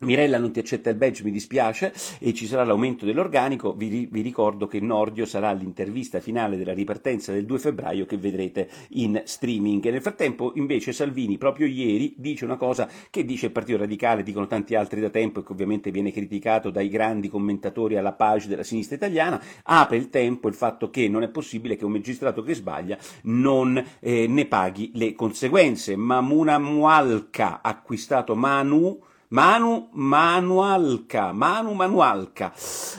Mirella 0.00 0.38
non 0.38 0.52
ti 0.52 0.60
accetta 0.60 0.90
il 0.90 0.96
badge, 0.96 1.24
mi 1.24 1.32
dispiace, 1.32 1.92
e 2.20 2.32
ci 2.32 2.46
sarà 2.46 2.62
l'aumento 2.62 3.04
dell'organico. 3.04 3.72
Vi, 3.74 4.06
vi, 4.08 4.20
ricordo 4.20 4.68
che 4.68 4.78
Nordio 4.78 5.26
sarà 5.26 5.50
l'intervista 5.50 6.20
finale 6.20 6.56
della 6.56 6.72
ripartenza 6.72 7.32
del 7.32 7.44
2 7.44 7.58
febbraio 7.58 8.06
che 8.06 8.16
vedrete 8.16 8.68
in 8.90 9.20
streaming. 9.24 9.84
E 9.84 9.90
nel 9.90 10.00
frattempo, 10.00 10.52
invece, 10.54 10.92
Salvini, 10.92 11.36
proprio 11.36 11.66
ieri, 11.66 12.14
dice 12.16 12.44
una 12.44 12.56
cosa 12.56 12.88
che 13.10 13.24
dice 13.24 13.46
il 13.46 13.52
Partito 13.52 13.78
Radicale, 13.78 14.22
dicono 14.22 14.46
tanti 14.46 14.76
altri 14.76 15.00
da 15.00 15.10
tempo 15.10 15.40
e 15.40 15.42
che 15.42 15.50
ovviamente 15.50 15.90
viene 15.90 16.12
criticato 16.12 16.70
dai 16.70 16.88
grandi 16.88 17.28
commentatori 17.28 17.96
alla 17.96 18.12
page 18.12 18.46
della 18.46 18.62
sinistra 18.62 18.94
italiana. 18.94 19.42
Apre 19.64 19.96
il 19.96 20.10
tempo 20.10 20.46
il 20.46 20.54
fatto 20.54 20.90
che 20.90 21.08
non 21.08 21.24
è 21.24 21.28
possibile 21.28 21.74
che 21.74 21.84
un 21.84 21.92
magistrato 21.92 22.42
che 22.42 22.54
sbaglia 22.54 22.96
non 23.22 23.84
eh, 23.98 24.28
ne 24.28 24.46
paghi 24.46 24.92
le 24.94 25.12
conseguenze. 25.14 25.96
Mamuna 25.96 26.60
Mualca, 26.60 27.62
acquistato 27.62 28.36
Manu 28.36 29.06
Manu 29.30 29.88
Manualca, 29.92 31.32
Manu 31.32 31.72
Manualca. 31.74 32.50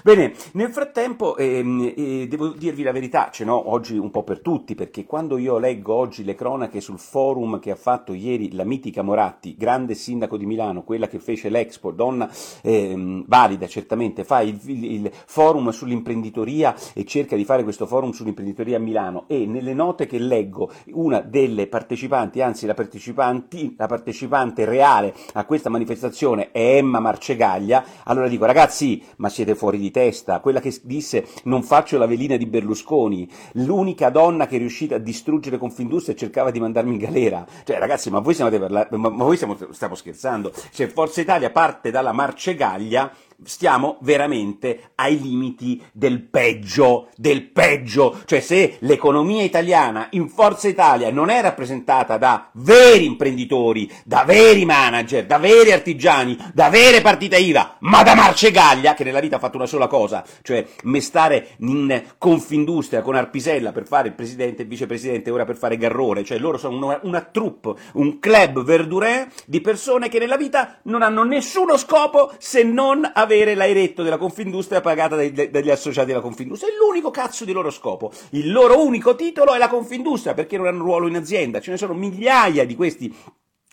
Bene, 0.03 0.33
nel 0.53 0.69
frattempo 0.69 1.35
ehm, 1.35 1.93
eh, 1.95 2.27
devo 2.29 2.49
dirvi 2.49 2.83
la 2.83 2.91
verità, 2.91 3.29
ce 3.31 3.45
n'ho 3.45 3.71
oggi 3.71 3.97
un 3.97 4.11
po' 4.11 4.23
per 4.23 4.41
tutti, 4.41 4.75
perché 4.75 5.05
quando 5.05 5.39
io 5.39 5.57
leggo 5.57 5.95
oggi 5.95 6.23
le 6.23 6.35
cronache 6.35 6.81
sul 6.81 6.99
forum 6.99 7.59
che 7.59 7.71
ha 7.71 7.75
fatto 7.75 8.13
ieri 8.13 8.53
la 8.53 8.63
mitica 8.63 9.01
Moratti, 9.01 9.55
grande 9.57 9.95
sindaco 9.95 10.37
di 10.37 10.45
Milano, 10.45 10.83
quella 10.83 11.07
che 11.07 11.17
fece 11.17 11.49
l'Expo, 11.49 11.89
donna 11.91 12.29
ehm, 12.61 13.25
valida 13.25 13.65
certamente, 13.65 14.23
fa 14.23 14.41
il, 14.41 14.59
il, 14.65 14.83
il 14.83 15.11
forum 15.25 15.71
sull'imprenditoria 15.71 16.75
e 16.93 17.05
cerca 17.05 17.35
di 17.35 17.43
fare 17.43 17.63
questo 17.63 17.87
forum 17.87 18.11
sull'imprenditoria 18.11 18.77
a 18.77 18.79
Milano 18.79 19.23
e 19.25 19.47
nelle 19.47 19.73
note 19.73 20.05
che 20.05 20.19
leggo 20.19 20.71
una 20.91 21.21
delle 21.21 21.65
partecipanti, 21.65 22.41
anzi 22.41 22.67
la, 22.67 22.75
la 22.75 23.87
partecipante 23.87 24.65
reale 24.65 25.15
a 25.33 25.45
questa 25.45 25.69
manifestazione, 25.69 26.17
situazione 26.19 26.51
è 26.51 26.75
Emma 26.75 26.99
Marcegaglia, 26.99 27.83
allora 28.03 28.27
dico 28.27 28.45
ragazzi, 28.45 29.01
ma 29.17 29.29
siete 29.29 29.55
fuori 29.55 29.77
di 29.77 29.89
testa, 29.89 30.39
quella 30.39 30.59
che 30.59 30.77
disse 30.83 31.25
non 31.43 31.63
faccio 31.63 31.97
la 31.97 32.05
velina 32.05 32.35
di 32.35 32.45
Berlusconi, 32.45 33.29
l'unica 33.53 34.09
donna 34.09 34.45
che 34.45 34.57
è 34.57 34.59
riuscita 34.59 34.95
a 34.95 34.99
distruggere 34.99 35.57
Confindustria 35.57 36.13
e 36.13 36.17
cercava 36.17 36.51
di 36.51 36.59
mandarmi 36.59 36.91
in 36.91 36.97
galera. 36.97 37.45
Cioè 37.63 37.79
ragazzi, 37.79 38.09
ma 38.09 38.19
voi, 38.19 38.35
parlare, 38.35 38.89
ma, 38.91 39.09
ma 39.09 39.23
voi 39.23 39.35
stiamo, 39.37 39.57
stiamo 39.71 39.95
scherzando? 39.95 40.51
Cioè 40.71 40.87
Forza 40.87 41.21
Italia 41.21 41.49
parte 41.51 41.89
dalla 41.89 42.11
Marcegaglia 42.11 43.11
stiamo 43.43 43.97
veramente 44.01 44.91
ai 44.95 45.19
limiti 45.19 45.81
del 45.91 46.21
peggio, 46.21 47.09
del 47.15 47.49
peggio, 47.49 48.19
cioè 48.25 48.39
se 48.39 48.77
l'economia 48.79 49.43
italiana 49.43 50.07
in 50.11 50.29
Forza 50.29 50.67
Italia 50.67 51.11
non 51.11 51.29
è 51.29 51.41
rappresentata 51.41 52.17
da 52.17 52.49
veri 52.53 53.05
imprenditori, 53.05 53.89
da 54.03 54.23
veri 54.25 54.65
manager, 54.65 55.25
da 55.25 55.37
veri 55.37 55.71
artigiani, 55.71 56.37
da 56.53 56.69
vere 56.69 57.01
partite 57.01 57.37
IVA, 57.37 57.77
ma 57.79 58.03
da 58.03 58.15
Marcegaglia, 58.15 58.93
che 58.93 59.03
nella 59.03 59.19
vita 59.19 59.37
ha 59.37 59.39
fatto 59.39 59.57
una 59.57 59.65
sola 59.65 59.87
cosa, 59.87 60.23
cioè 60.41 60.65
mestare 60.83 61.55
in 61.59 62.03
Confindustria 62.17 63.01
con 63.01 63.15
Arpisella 63.15 63.71
per 63.71 63.85
fare 63.87 64.09
il 64.09 64.13
presidente 64.13 64.61
e 64.61 64.63
il 64.63 64.69
vicepresidente, 64.69 65.31
ora 65.31 65.45
per 65.45 65.55
fare 65.55 65.77
Garrone, 65.77 66.23
cioè 66.23 66.37
loro 66.37 66.57
sono 66.57 66.85
una, 66.85 66.99
una 67.03 67.21
troupe, 67.21 67.73
un 67.93 68.19
club 68.19 68.63
verdurin 68.63 69.27
di 69.45 69.61
persone 69.61 70.09
che 70.09 70.19
nella 70.19 70.37
vita 70.37 70.79
non 70.83 71.01
hanno 71.01 71.23
nessuno 71.23 71.77
scopo 71.77 72.33
se 72.37 72.63
non 72.63 73.09
avere 73.13 73.28
avere 73.33 73.53
l'airetto 73.53 74.01
della 74.01 74.17
Confindustria 74.17 74.81
pagata 74.81 75.15
dai, 75.15 75.31
dagli 75.31 75.69
associati 75.69 76.07
della 76.07 76.21
Confindustria. 76.21 76.71
È 76.71 76.75
l'unico 76.75 77.11
cazzo 77.11 77.45
di 77.45 77.51
loro 77.51 77.69
scopo. 77.69 78.11
Il 78.31 78.51
loro 78.51 78.83
unico 78.83 79.15
titolo 79.15 79.53
è 79.53 79.57
la 79.57 79.69
Confindustria 79.69 80.33
perché 80.33 80.57
non 80.57 80.67
hanno 80.67 80.83
ruolo 80.83 81.07
in 81.07 81.15
azienda. 81.15 81.61
Ce 81.61 81.71
ne 81.71 81.77
sono 81.77 81.93
migliaia 81.93 82.65
di 82.65 82.75
questi 82.75 83.13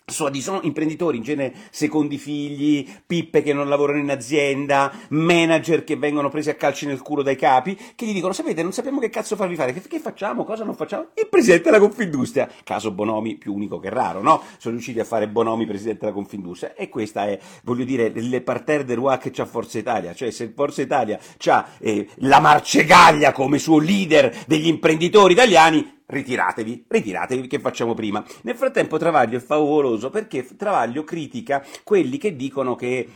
sono 0.09 0.61
imprenditori 0.61 1.17
in 1.17 1.23
genere 1.23 1.53
secondi 1.69 2.17
figli, 2.17 2.87
pippe 3.05 3.41
che 3.41 3.51
non 3.51 3.67
lavorano 3.67 3.99
in 3.99 4.09
azienda, 4.09 4.89
manager 5.09 5.83
che 5.83 5.97
vengono 5.97 6.29
presi 6.29 6.49
a 6.49 6.55
calci 6.55 6.85
nel 6.85 7.01
culo 7.01 7.23
dai 7.23 7.35
capi, 7.35 7.77
che 7.93 8.05
gli 8.05 8.13
dicono 8.13 8.31
sapete 8.31 8.63
non 8.63 8.71
sappiamo 8.71 9.01
che 9.01 9.09
cazzo 9.09 9.35
farvi 9.35 9.55
fare, 9.55 9.73
che, 9.73 9.81
che 9.81 9.99
facciamo, 9.99 10.45
cosa 10.45 10.63
non 10.63 10.75
facciamo? 10.75 11.07
Il 11.13 11.27
presidente 11.27 11.65
della 11.65 11.79
Confindustria, 11.79 12.49
caso 12.63 12.91
Bonomi 12.91 13.35
più 13.35 13.53
unico 13.53 13.79
che 13.79 13.89
raro, 13.89 14.21
no? 14.21 14.41
Sono 14.59 14.75
riusciti 14.75 15.01
a 15.01 15.03
fare 15.03 15.27
Bonomi 15.27 15.65
presidente 15.65 16.05
della 16.05 16.13
Confindustria 16.13 16.73
e 16.73 16.87
questa 16.87 17.27
è, 17.27 17.37
voglio 17.63 17.83
dire, 17.83 18.09
le 18.09 18.39
parterre 18.39 18.85
del 18.85 18.95
roi 18.95 19.17
che 19.17 19.31
c'ha 19.31 19.45
Forza 19.45 19.77
Italia, 19.77 20.13
cioè 20.13 20.31
se 20.31 20.53
Forza 20.55 20.81
Italia 20.81 21.19
ha 21.47 21.67
eh, 21.79 22.07
la 22.19 22.39
Marcegaglia 22.39 23.33
come 23.33 23.59
suo 23.59 23.77
leader 23.77 24.33
degli 24.47 24.67
imprenditori 24.67 25.33
italiani, 25.33 25.96
ritiratevi, 26.07 26.85
ritiratevi 26.87 27.47
che 27.47 27.59
facciamo 27.59 27.93
prima. 27.93 28.23
Nel 28.43 28.55
frattempo 28.55 28.97
Travaglio 28.97 29.37
è 29.37 29.41
favoloso 29.41 30.09
perché 30.09 30.45
Travaglio 30.55 31.03
critica 31.03 31.63
quelli 31.83 32.17
che 32.17 32.35
dicono 32.35 32.75
che 32.75 33.07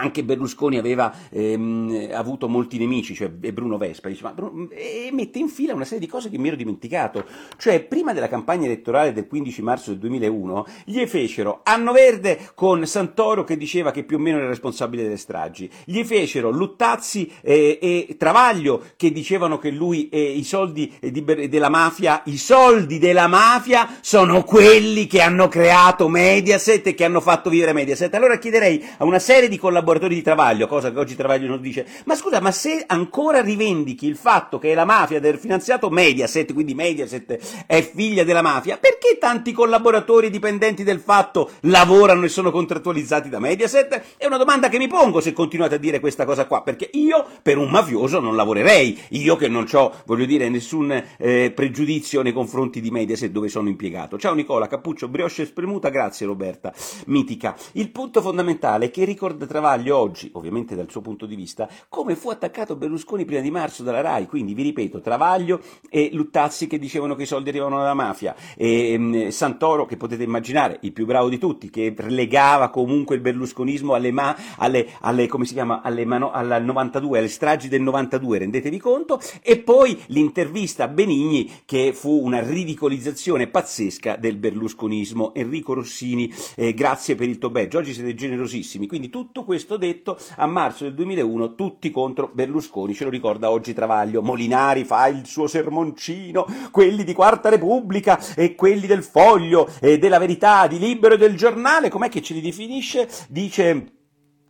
anche 0.00 0.24
Berlusconi 0.24 0.78
aveva 0.78 1.12
ehm, 1.30 2.10
avuto 2.12 2.48
molti 2.48 2.78
nemici, 2.78 3.14
cioè 3.14 3.28
Bruno 3.28 3.76
Vespa, 3.76 4.08
dice, 4.08 4.22
ma, 4.22 4.34
e 4.70 5.10
mette 5.12 5.38
in 5.38 5.48
fila 5.48 5.74
una 5.74 5.84
serie 5.84 6.00
di 6.00 6.06
cose 6.06 6.30
che 6.30 6.38
mi 6.38 6.48
ero 6.48 6.56
dimenticato. 6.56 7.24
Cioè, 7.56 7.82
prima 7.82 8.12
della 8.12 8.28
campagna 8.28 8.66
elettorale 8.66 9.12
del 9.12 9.26
15 9.26 9.62
marzo 9.62 9.90
del 9.90 9.98
2001, 10.00 10.66
gli 10.84 11.04
fecero 11.06 11.60
Anno 11.62 11.92
Verde 11.92 12.50
con 12.54 12.86
Santoro 12.86 13.44
che 13.44 13.56
diceva 13.56 13.90
che 13.90 14.04
più 14.04 14.16
o 14.16 14.20
meno 14.20 14.38
era 14.38 14.48
responsabile 14.48 15.02
delle 15.02 15.16
stragi, 15.16 15.70
gli 15.84 16.02
fecero 16.04 16.50
Luttazzi 16.50 17.30
eh, 17.42 17.78
e 17.80 18.16
Travaglio 18.18 18.82
che 18.96 19.12
dicevano 19.12 19.58
che 19.58 19.70
lui 19.70 20.08
e 20.08 20.20
i 20.20 20.44
soldi 20.44 20.92
di, 21.00 21.24
della 21.48 21.68
mafia, 21.68 22.22
i 22.26 22.36
soldi 22.36 22.98
della 22.98 23.26
mafia 23.26 23.98
sono 24.00 24.42
quelli 24.44 25.06
che 25.06 25.20
hanno 25.20 25.48
creato 25.48 26.08
Mediaset 26.08 26.86
e 26.86 26.94
che 26.94 27.04
hanno 27.04 27.20
fatto 27.20 27.50
vivere 27.50 27.72
Mediaset. 27.72 28.12
Allora 28.14 28.38
chiederei 28.38 28.82
a 28.98 29.04
una 29.04 29.18
serie 29.18 29.48
di 29.48 29.58
collaboratori 29.58 29.89
collaboratori 29.90 30.14
di 30.14 30.22
Travaglio, 30.22 30.66
cosa 30.68 30.92
che 30.92 30.98
oggi 30.98 31.16
Travaglio 31.16 31.48
non 31.48 31.60
dice, 31.60 31.84
ma 32.04 32.14
scusa, 32.14 32.40
ma 32.40 32.52
se 32.52 32.84
ancora 32.86 33.40
rivendichi 33.40 34.06
il 34.06 34.16
fatto 34.16 34.58
che 34.58 34.70
è 34.70 34.74
la 34.74 34.84
mafia 34.84 35.18
del 35.18 35.36
finanziato 35.36 35.90
Mediaset, 35.90 36.52
quindi 36.52 36.74
Mediaset 36.74 37.64
è 37.66 37.82
figlia 37.82 38.22
della 38.22 38.42
mafia, 38.42 38.78
perché 38.78 39.18
tanti 39.18 39.52
collaboratori 39.52 40.30
dipendenti 40.30 40.84
del 40.84 41.00
fatto 41.00 41.50
lavorano 41.62 42.24
e 42.24 42.28
sono 42.28 42.52
contrattualizzati 42.52 43.28
da 43.28 43.40
Mediaset? 43.40 44.16
È 44.16 44.26
una 44.26 44.36
domanda 44.36 44.68
che 44.68 44.78
mi 44.78 44.86
pongo 44.86 45.20
se 45.20 45.32
continuate 45.32 45.74
a 45.74 45.78
dire 45.78 45.98
questa 45.98 46.24
cosa 46.24 46.46
qua, 46.46 46.62
perché 46.62 46.88
io 46.92 47.26
per 47.42 47.58
un 47.58 47.68
mafioso 47.70 48.20
non 48.20 48.36
lavorerei, 48.36 48.96
io 49.10 49.34
che 49.34 49.48
non 49.48 49.66
ho, 49.72 49.92
voglio 50.06 50.24
dire, 50.24 50.48
nessun 50.48 51.02
eh, 51.18 51.52
pregiudizio 51.52 52.22
nei 52.22 52.32
confronti 52.32 52.80
di 52.80 52.90
Mediaset 52.90 53.30
dove 53.30 53.48
sono 53.48 53.68
impiegato. 53.68 54.18
Ciao 54.18 54.34
Nicola, 54.34 54.68
cappuccio, 54.68 55.08
brioche 55.08 55.44
spremuta, 55.44 55.88
grazie 55.88 56.26
Roberta, 56.26 56.72
mitica. 57.06 57.56
Il 57.72 57.90
punto 57.90 58.20
fondamentale 58.20 58.86
è 58.86 58.90
che 58.90 59.04
ricorda 59.04 59.46
Travaglio 59.46 59.79
Travaglio 59.80 59.96
oggi, 59.96 60.30
ovviamente 60.34 60.76
dal 60.76 60.90
suo 60.90 61.00
punto 61.00 61.24
di 61.24 61.34
vista, 61.34 61.66
come 61.88 62.14
fu 62.14 62.28
attaccato 62.28 62.76
Berlusconi 62.76 63.24
prima 63.24 63.40
di 63.40 63.50
marzo 63.50 63.82
dalla 63.82 64.02
RAI, 64.02 64.26
quindi 64.26 64.52
vi 64.52 64.62
ripeto, 64.62 65.00
Travaglio 65.00 65.60
e 65.88 66.10
Luttazzi 66.12 66.66
che 66.66 66.78
dicevano 66.78 67.14
che 67.14 67.22
i 67.22 67.26
soldi 67.26 67.48
arrivavano 67.48 67.78
dalla 67.78 67.94
mafia, 67.94 68.34
e 68.56 68.94
um, 68.96 69.28
Santoro 69.30 69.86
che 69.86 69.96
potete 69.96 70.22
immaginare, 70.22 70.78
il 70.82 70.92
più 70.92 71.06
bravo 71.06 71.30
di 71.30 71.38
tutti, 71.38 71.70
che 71.70 71.94
legava 72.08 72.68
comunque 72.68 73.14
il 73.14 73.22
berlusconismo 73.22 73.94
alle, 73.94 74.10
ma, 74.10 74.36
alle, 74.58 74.86
alle 75.00 75.28
chiama, 75.44 75.80
alle 75.80 76.04
mano, 76.04 76.30
alla 76.30 76.58
92, 76.58 77.18
alle 77.18 77.28
stragi 77.28 77.68
del 77.68 77.80
92, 77.80 78.38
rendetevi 78.38 78.78
conto, 78.78 79.18
e 79.42 79.58
poi 79.58 79.98
l'intervista 80.08 80.84
a 80.84 80.88
Benigni 80.88 81.50
che 81.64 81.94
fu 81.94 82.20
una 82.22 82.42
ridicolizzazione 82.42 83.46
pazzesca 83.46 84.16
del 84.16 84.36
berlusconismo. 84.36 85.32
Enrico 85.34 85.72
Rossini, 85.72 86.32
eh, 86.56 86.74
grazie 86.74 87.14
per 87.14 87.28
il 87.28 87.38
tobeggio, 87.38 87.78
oggi 87.78 87.94
siete 87.94 88.14
generosissimi, 88.14 88.86
quindi 88.86 89.08
tutto 89.08 89.44
questo 89.44 89.59
questo 89.60 89.76
detto, 89.76 90.16
a 90.36 90.46
marzo 90.46 90.84
del 90.84 90.94
2001 90.94 91.54
tutti 91.54 91.90
contro 91.90 92.30
Berlusconi, 92.32 92.94
ce 92.94 93.04
lo 93.04 93.10
ricorda 93.10 93.50
oggi 93.50 93.74
Travaglio, 93.74 94.22
Molinari 94.22 94.84
fa 94.84 95.06
il 95.08 95.26
suo 95.26 95.46
sermoncino, 95.46 96.46
quelli 96.70 97.04
di 97.04 97.12
Quarta 97.12 97.50
Repubblica 97.50 98.18
e 98.34 98.54
quelli 98.54 98.86
del 98.86 99.02
Foglio 99.02 99.68
e 99.80 99.98
della 99.98 100.18
Verità, 100.18 100.66
di 100.66 100.78
Libero 100.78 101.14
e 101.14 101.18
del 101.18 101.36
Giornale, 101.36 101.90
com'è 101.90 102.08
che 102.08 102.22
ce 102.22 102.32
li 102.32 102.40
definisce? 102.40 103.06
Dice... 103.28 103.92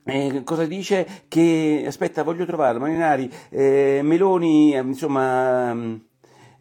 Eh, 0.05 0.43
cosa 0.45 0.65
dice? 0.65 1.25
Che 1.29 1.85
aspetta, 1.87 2.23
voglio 2.23 2.47
trovarlo. 2.47 2.81
Molinari, 2.81 3.31
eh, 3.51 4.01
Meloni, 4.03 4.75
insomma 4.75 5.99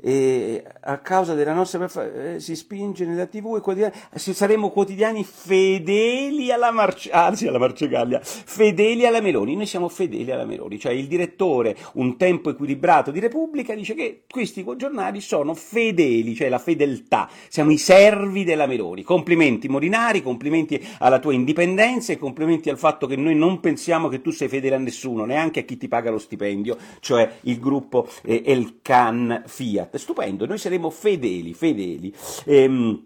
e 0.02 0.64
a 0.82 0.98
causa 1.00 1.34
della 1.34 1.54
nostra 1.54 1.90
eh, 2.14 2.40
si 2.40 2.56
spinge 2.56 3.06
nella 3.06 3.26
tv 3.26 3.56
e 3.58 3.62
quotidiani, 3.62 3.94
saremo 4.16 4.70
quotidiani 4.70 5.26
fedeli 5.26 6.52
alla, 6.52 6.72
Marce, 6.72 7.12
anzi 7.12 7.48
alla 7.48 7.60
Marcegaglia, 7.60 8.22
fedeli 8.24 9.06
alla 9.06 9.20
Meloni, 9.20 9.56
noi 9.56 9.66
siamo 9.66 9.90
fedeli 9.90 10.32
alla 10.32 10.46
Meloni, 10.46 10.80
cioè 10.80 10.94
il 10.94 11.08
direttore, 11.08 11.76
un 11.94 12.16
tempo 12.16 12.50
equilibrato 12.50 13.12
di 13.12 13.20
Repubblica, 13.20 13.76
dice 13.76 13.94
che 13.94 14.24
questi 14.30 14.66
giornali 14.78 15.20
sono 15.20 15.54
fedeli, 15.54 16.34
cioè 16.34 16.48
la 16.48 16.60
fedeltà, 16.60 17.30
siamo 17.50 17.72
i 17.72 17.78
servi 17.78 18.46
della 18.46 18.68
Meloni, 18.68 19.04
complimenti 19.04 19.68
Morinari, 19.68 20.24
complimenti 20.24 20.82
alla 21.00 21.20
tua 21.20 21.34
indipendenza 21.34 22.14
e 22.14 22.18
complimenti 22.18 22.70
al 22.70 22.78
fatto 22.78 23.06
che 23.06 23.18
noi 23.18 23.36
non 23.36 23.60
pensiamo 23.60 24.08
che 24.08 24.22
tu 24.22 24.32
sei 24.32 24.48
fedele 24.48 24.76
a 24.76 24.80
nessuno, 24.80 25.26
neanche 25.26 25.60
a 25.60 25.64
chi 25.64 25.76
ti 25.76 25.90
paga 25.90 26.10
lo 26.10 26.20
stipendio, 26.20 26.78
cioè 27.02 27.30
il 27.42 27.60
gruppo 27.60 28.08
eh, 28.24 28.44
El 28.46 28.80
Can 28.82 29.44
Fiat 29.46 29.89
stupendo, 29.98 30.46
noi 30.46 30.58
saremo 30.58 30.90
fedeli, 30.90 31.54
fedeli. 31.54 32.14
Ehm, 32.46 33.04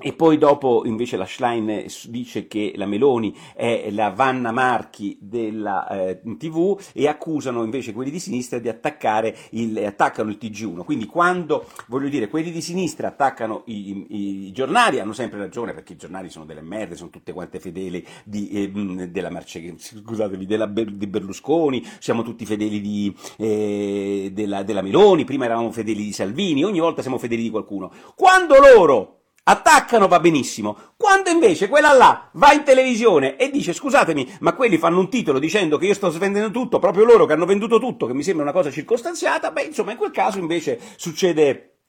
e 0.00 0.12
poi 0.14 0.38
dopo 0.38 0.82
invece 0.86 1.16
la 1.16 1.26
Schlein 1.26 1.86
dice 2.06 2.46
che 2.46 2.72
la 2.76 2.86
Meloni 2.86 3.34
è 3.54 3.88
la 3.90 4.10
Vanna 4.10 4.50
Marchi 4.50 5.18
della 5.20 5.86
eh, 5.88 6.20
TV 6.38 6.80
e 6.92 7.06
accusano 7.06 7.62
invece 7.62 7.92
quelli 7.92 8.10
di 8.10 8.18
sinistra 8.18 8.58
di 8.58 8.68
attaccare 8.68 9.36
il, 9.50 9.78
attaccano 9.84 10.30
il 10.30 10.38
TG1. 10.40 10.84
Quindi 10.84 11.06
quando, 11.06 11.66
voglio 11.88 12.08
dire, 12.08 12.28
quelli 12.28 12.50
di 12.50 12.60
sinistra 12.60 13.08
attaccano 13.08 13.62
i, 13.66 14.06
i, 14.08 14.46
i 14.46 14.52
giornali 14.52 15.00
hanno 15.00 15.12
sempre 15.12 15.38
ragione 15.38 15.74
perché 15.74 15.92
i 15.92 15.96
giornali 15.96 16.30
sono 16.30 16.44
delle 16.44 16.62
merde, 16.62 16.96
sono 16.96 17.10
tutte 17.10 17.32
quante 17.32 17.60
fedeli 17.60 18.04
di, 18.24 18.48
eh, 18.50 19.10
della 19.10 19.30
Marce, 19.30 19.74
scusatevi, 19.76 20.46
della, 20.46 20.66
di 20.66 21.06
Berlusconi, 21.06 21.84
siamo 21.98 22.22
tutti 22.22 22.46
fedeli 22.46 22.80
di, 22.80 23.14
eh, 23.36 24.30
della, 24.32 24.62
della 24.62 24.82
Meloni, 24.82 25.24
prima 25.24 25.44
eravamo 25.44 25.70
fedeli 25.70 26.04
di 26.04 26.12
Salvini, 26.12 26.64
ogni 26.64 26.80
volta 26.80 27.02
siamo 27.02 27.18
fedeli 27.18 27.42
di 27.42 27.50
qualcuno. 27.50 27.92
Quando 28.14 28.54
loro 28.58 29.19
attaccano 29.44 30.08
va 30.08 30.20
benissimo. 30.20 30.94
Quando 30.96 31.30
invece 31.30 31.68
quella 31.68 31.92
là 31.92 32.30
va 32.32 32.52
in 32.52 32.62
televisione 32.62 33.36
e 33.36 33.50
dice 33.50 33.72
scusatemi, 33.72 34.36
ma 34.40 34.54
quelli 34.54 34.78
fanno 34.78 35.00
un 35.00 35.08
titolo 35.08 35.38
dicendo 35.38 35.78
che 35.78 35.86
io 35.86 35.94
sto 35.94 36.10
svendendo 36.10 36.50
tutto, 36.50 36.78
proprio 36.78 37.04
loro 37.04 37.26
che 37.26 37.32
hanno 37.32 37.46
venduto 37.46 37.78
tutto, 37.78 38.06
che 38.06 38.14
mi 38.14 38.22
sembra 38.22 38.44
una 38.44 38.52
cosa 38.52 38.70
circostanziata, 38.70 39.50
beh 39.50 39.62
insomma 39.62 39.92
in 39.92 39.98
quel 39.98 40.10
caso 40.10 40.38
invece 40.38 40.78
succede 40.96 41.79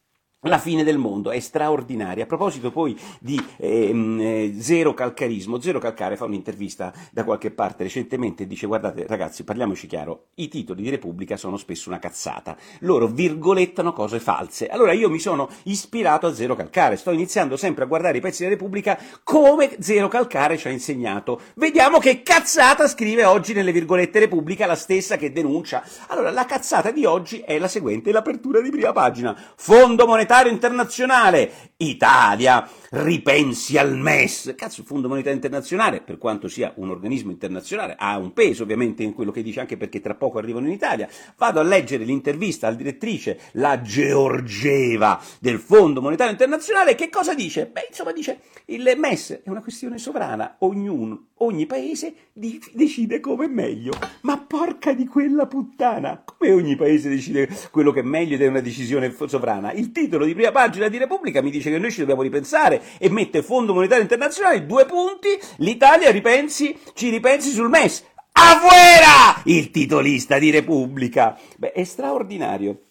la 0.46 0.58
fine 0.58 0.84
del 0.84 0.98
mondo, 0.98 1.30
è 1.30 1.40
straordinaria. 1.40 2.24
A 2.24 2.28
proposito 2.28 2.72
poi 2.72 2.98
di 3.20 3.40
ehm, 3.58 4.20
eh, 4.20 4.56
zero 4.60 4.94
calcarismo, 4.94 5.62
Zero 5.62 5.78
Calcare 5.78 6.16
fa 6.16 6.26
un'intervista 6.26 6.92
da 7.12 7.24
qualche 7.24 7.52
parte 7.52 7.84
recentemente 7.84 8.44
e 8.44 8.48
dice 8.48 8.66
guardate 8.66 9.06
ragazzi 9.08 9.44
parliamoci 9.44 9.86
chiaro, 9.86 10.30
i 10.36 10.48
titoli 10.48 10.82
di 10.82 10.90
Repubblica 10.90 11.38
sono 11.38 11.58
spesso 11.58 11.90
una 11.90 12.00
cazzata, 12.00 12.58
loro 12.80 13.06
virgolettano 13.06 13.94
cose 13.94 14.20
false. 14.20 14.68
Allora 14.68 14.94
io 14.94 15.10
mi 15.12 15.20
sono 15.20 15.48
ispirato 15.64 16.26
a 16.26 16.34
Zero 16.34 16.56
Calcare, 16.56 16.98
sto 16.98 17.12
iniziando 17.12 17.56
sempre 17.56 17.84
a 17.84 17.88
guardare 17.88 18.18
i 18.18 18.22
pezzi 18.22 18.42
della 18.42 18.56
Repubblica 18.56 18.98
come 19.24 19.76
Zero 19.80 20.08
Calcare 20.08 20.58
ci 20.58 20.68
ha 20.68 20.72
insegnato. 20.72 21.40
Vediamo 21.56 22.00
che 22.00 22.24
cazzata 22.24 22.88
scrive 22.88 23.26
oggi 23.26 23.54
nelle 23.54 23.72
virgolette 23.72 24.18
Repubblica, 24.18 24.66
la 24.66 24.76
stessa 24.76 25.18
che 25.18 25.32
denuncia. 25.32 25.84
Allora 26.08 26.32
la 26.32 26.46
cazzata 26.46 26.90
di 26.90 27.06
oggi 27.06 27.42
è 27.42 27.60
la 27.60 27.68
seguente, 27.68 28.12
l'apertura 28.12 28.60
di 28.60 28.72
prima 28.72 28.92
pagina. 28.92 29.38
Fondo 29.56 30.08
monetario 30.08 30.30
Monetario 30.32 30.54
Internazionale, 30.54 31.52
Italia, 31.76 32.66
ripensi 32.92 33.78
al 33.78 33.98
MES. 33.98 34.54
Cazzo, 34.56 34.80
il 34.80 34.88
Fondo 34.88 35.10
Monetario 35.10 35.36
Internazionale, 35.36 36.00
per 36.00 36.18
quanto 36.18 36.48
sia 36.48 36.72
un 36.78 36.90
organismo 36.90 37.32
internazionale, 37.32 37.98
ha 38.00 38.18
un 38.18 38.32
peso 38.32 38.64
ovviamente 38.64 39.04
in 39.04 39.12
quello 39.12 39.32
che 39.32 39.44
dice, 39.44 39.60
anche 39.60 39.76
perché 39.76 40.00
tra 40.00 40.16
poco 40.16 40.38
arrivano 40.38 40.68
in 40.68 40.72
Italia. 40.72 41.10
Vado 41.36 41.60
a 41.60 41.64
leggere 41.64 42.06
l'intervista 42.06 42.68
alla 42.68 42.78
direttrice, 42.78 43.42
la 43.54 43.82
Georgieva 43.82 45.22
del 45.42 45.60
Fondo 45.60 46.00
Monetario 46.02 46.32
Internazionale, 46.32 46.96
che 46.96 47.10
cosa 47.10 47.34
dice? 47.34 47.66
Beh, 47.66 47.88
insomma 47.90 48.14
dice, 48.14 48.40
il 48.68 48.90
MES 48.96 49.42
è 49.44 49.50
una 49.50 49.62
questione 49.62 49.98
sovrana, 49.98 50.56
ognuno, 50.60 51.31
ogni 51.44 51.66
paese 51.66 52.14
di, 52.34 52.62
decide 52.74 53.20
come 53.20 53.46
è 53.46 53.48
meglio. 53.48 53.92
Ma 54.22 54.38
porca 54.38 54.94
di 54.94 55.06
quella 55.06 55.46
puttana, 55.48 56.24
come 56.26 56.52
ogni 56.52 56.76
paese 56.76 57.10
decide 57.10 57.50
quello 57.72 57.92
che 57.92 58.00
è 58.00 58.04
meglio 58.04 58.36
ed 58.36 58.42
è 58.42 58.48
una 58.48 58.62
decisione 58.62 59.14
sovrana? 59.28 59.72
Il 59.72 59.92
titolo 59.92 60.26
di 60.26 60.34
prima 60.34 60.52
pagina 60.52 60.88
di 60.88 60.98
Repubblica 60.98 61.42
mi 61.42 61.52
dice 61.52 61.70
che 61.70 61.78
noi 61.78 61.92
ci 61.92 62.00
dobbiamo 62.00 62.22
ripensare 62.22 62.82
e 62.98 63.10
mette 63.10 63.44
Fondo 63.44 63.74
Monetario 63.74 64.04
Internazionale, 64.04 64.66
due 64.66 64.86
punti, 64.86 65.30
l'Italia 65.58 66.12
ripensi, 66.12 66.78
ci 66.94 67.10
ripensi 67.10 67.52
sul 67.52 67.70
MES. 67.70 68.04
Afuera! 68.34 69.42
Il 69.46 69.72
titolista 69.72 70.40
di 70.40 70.52
Repubblica. 70.52 71.38
Beh, 71.58 71.74
è 71.74 71.84
straordinario. 71.84 72.91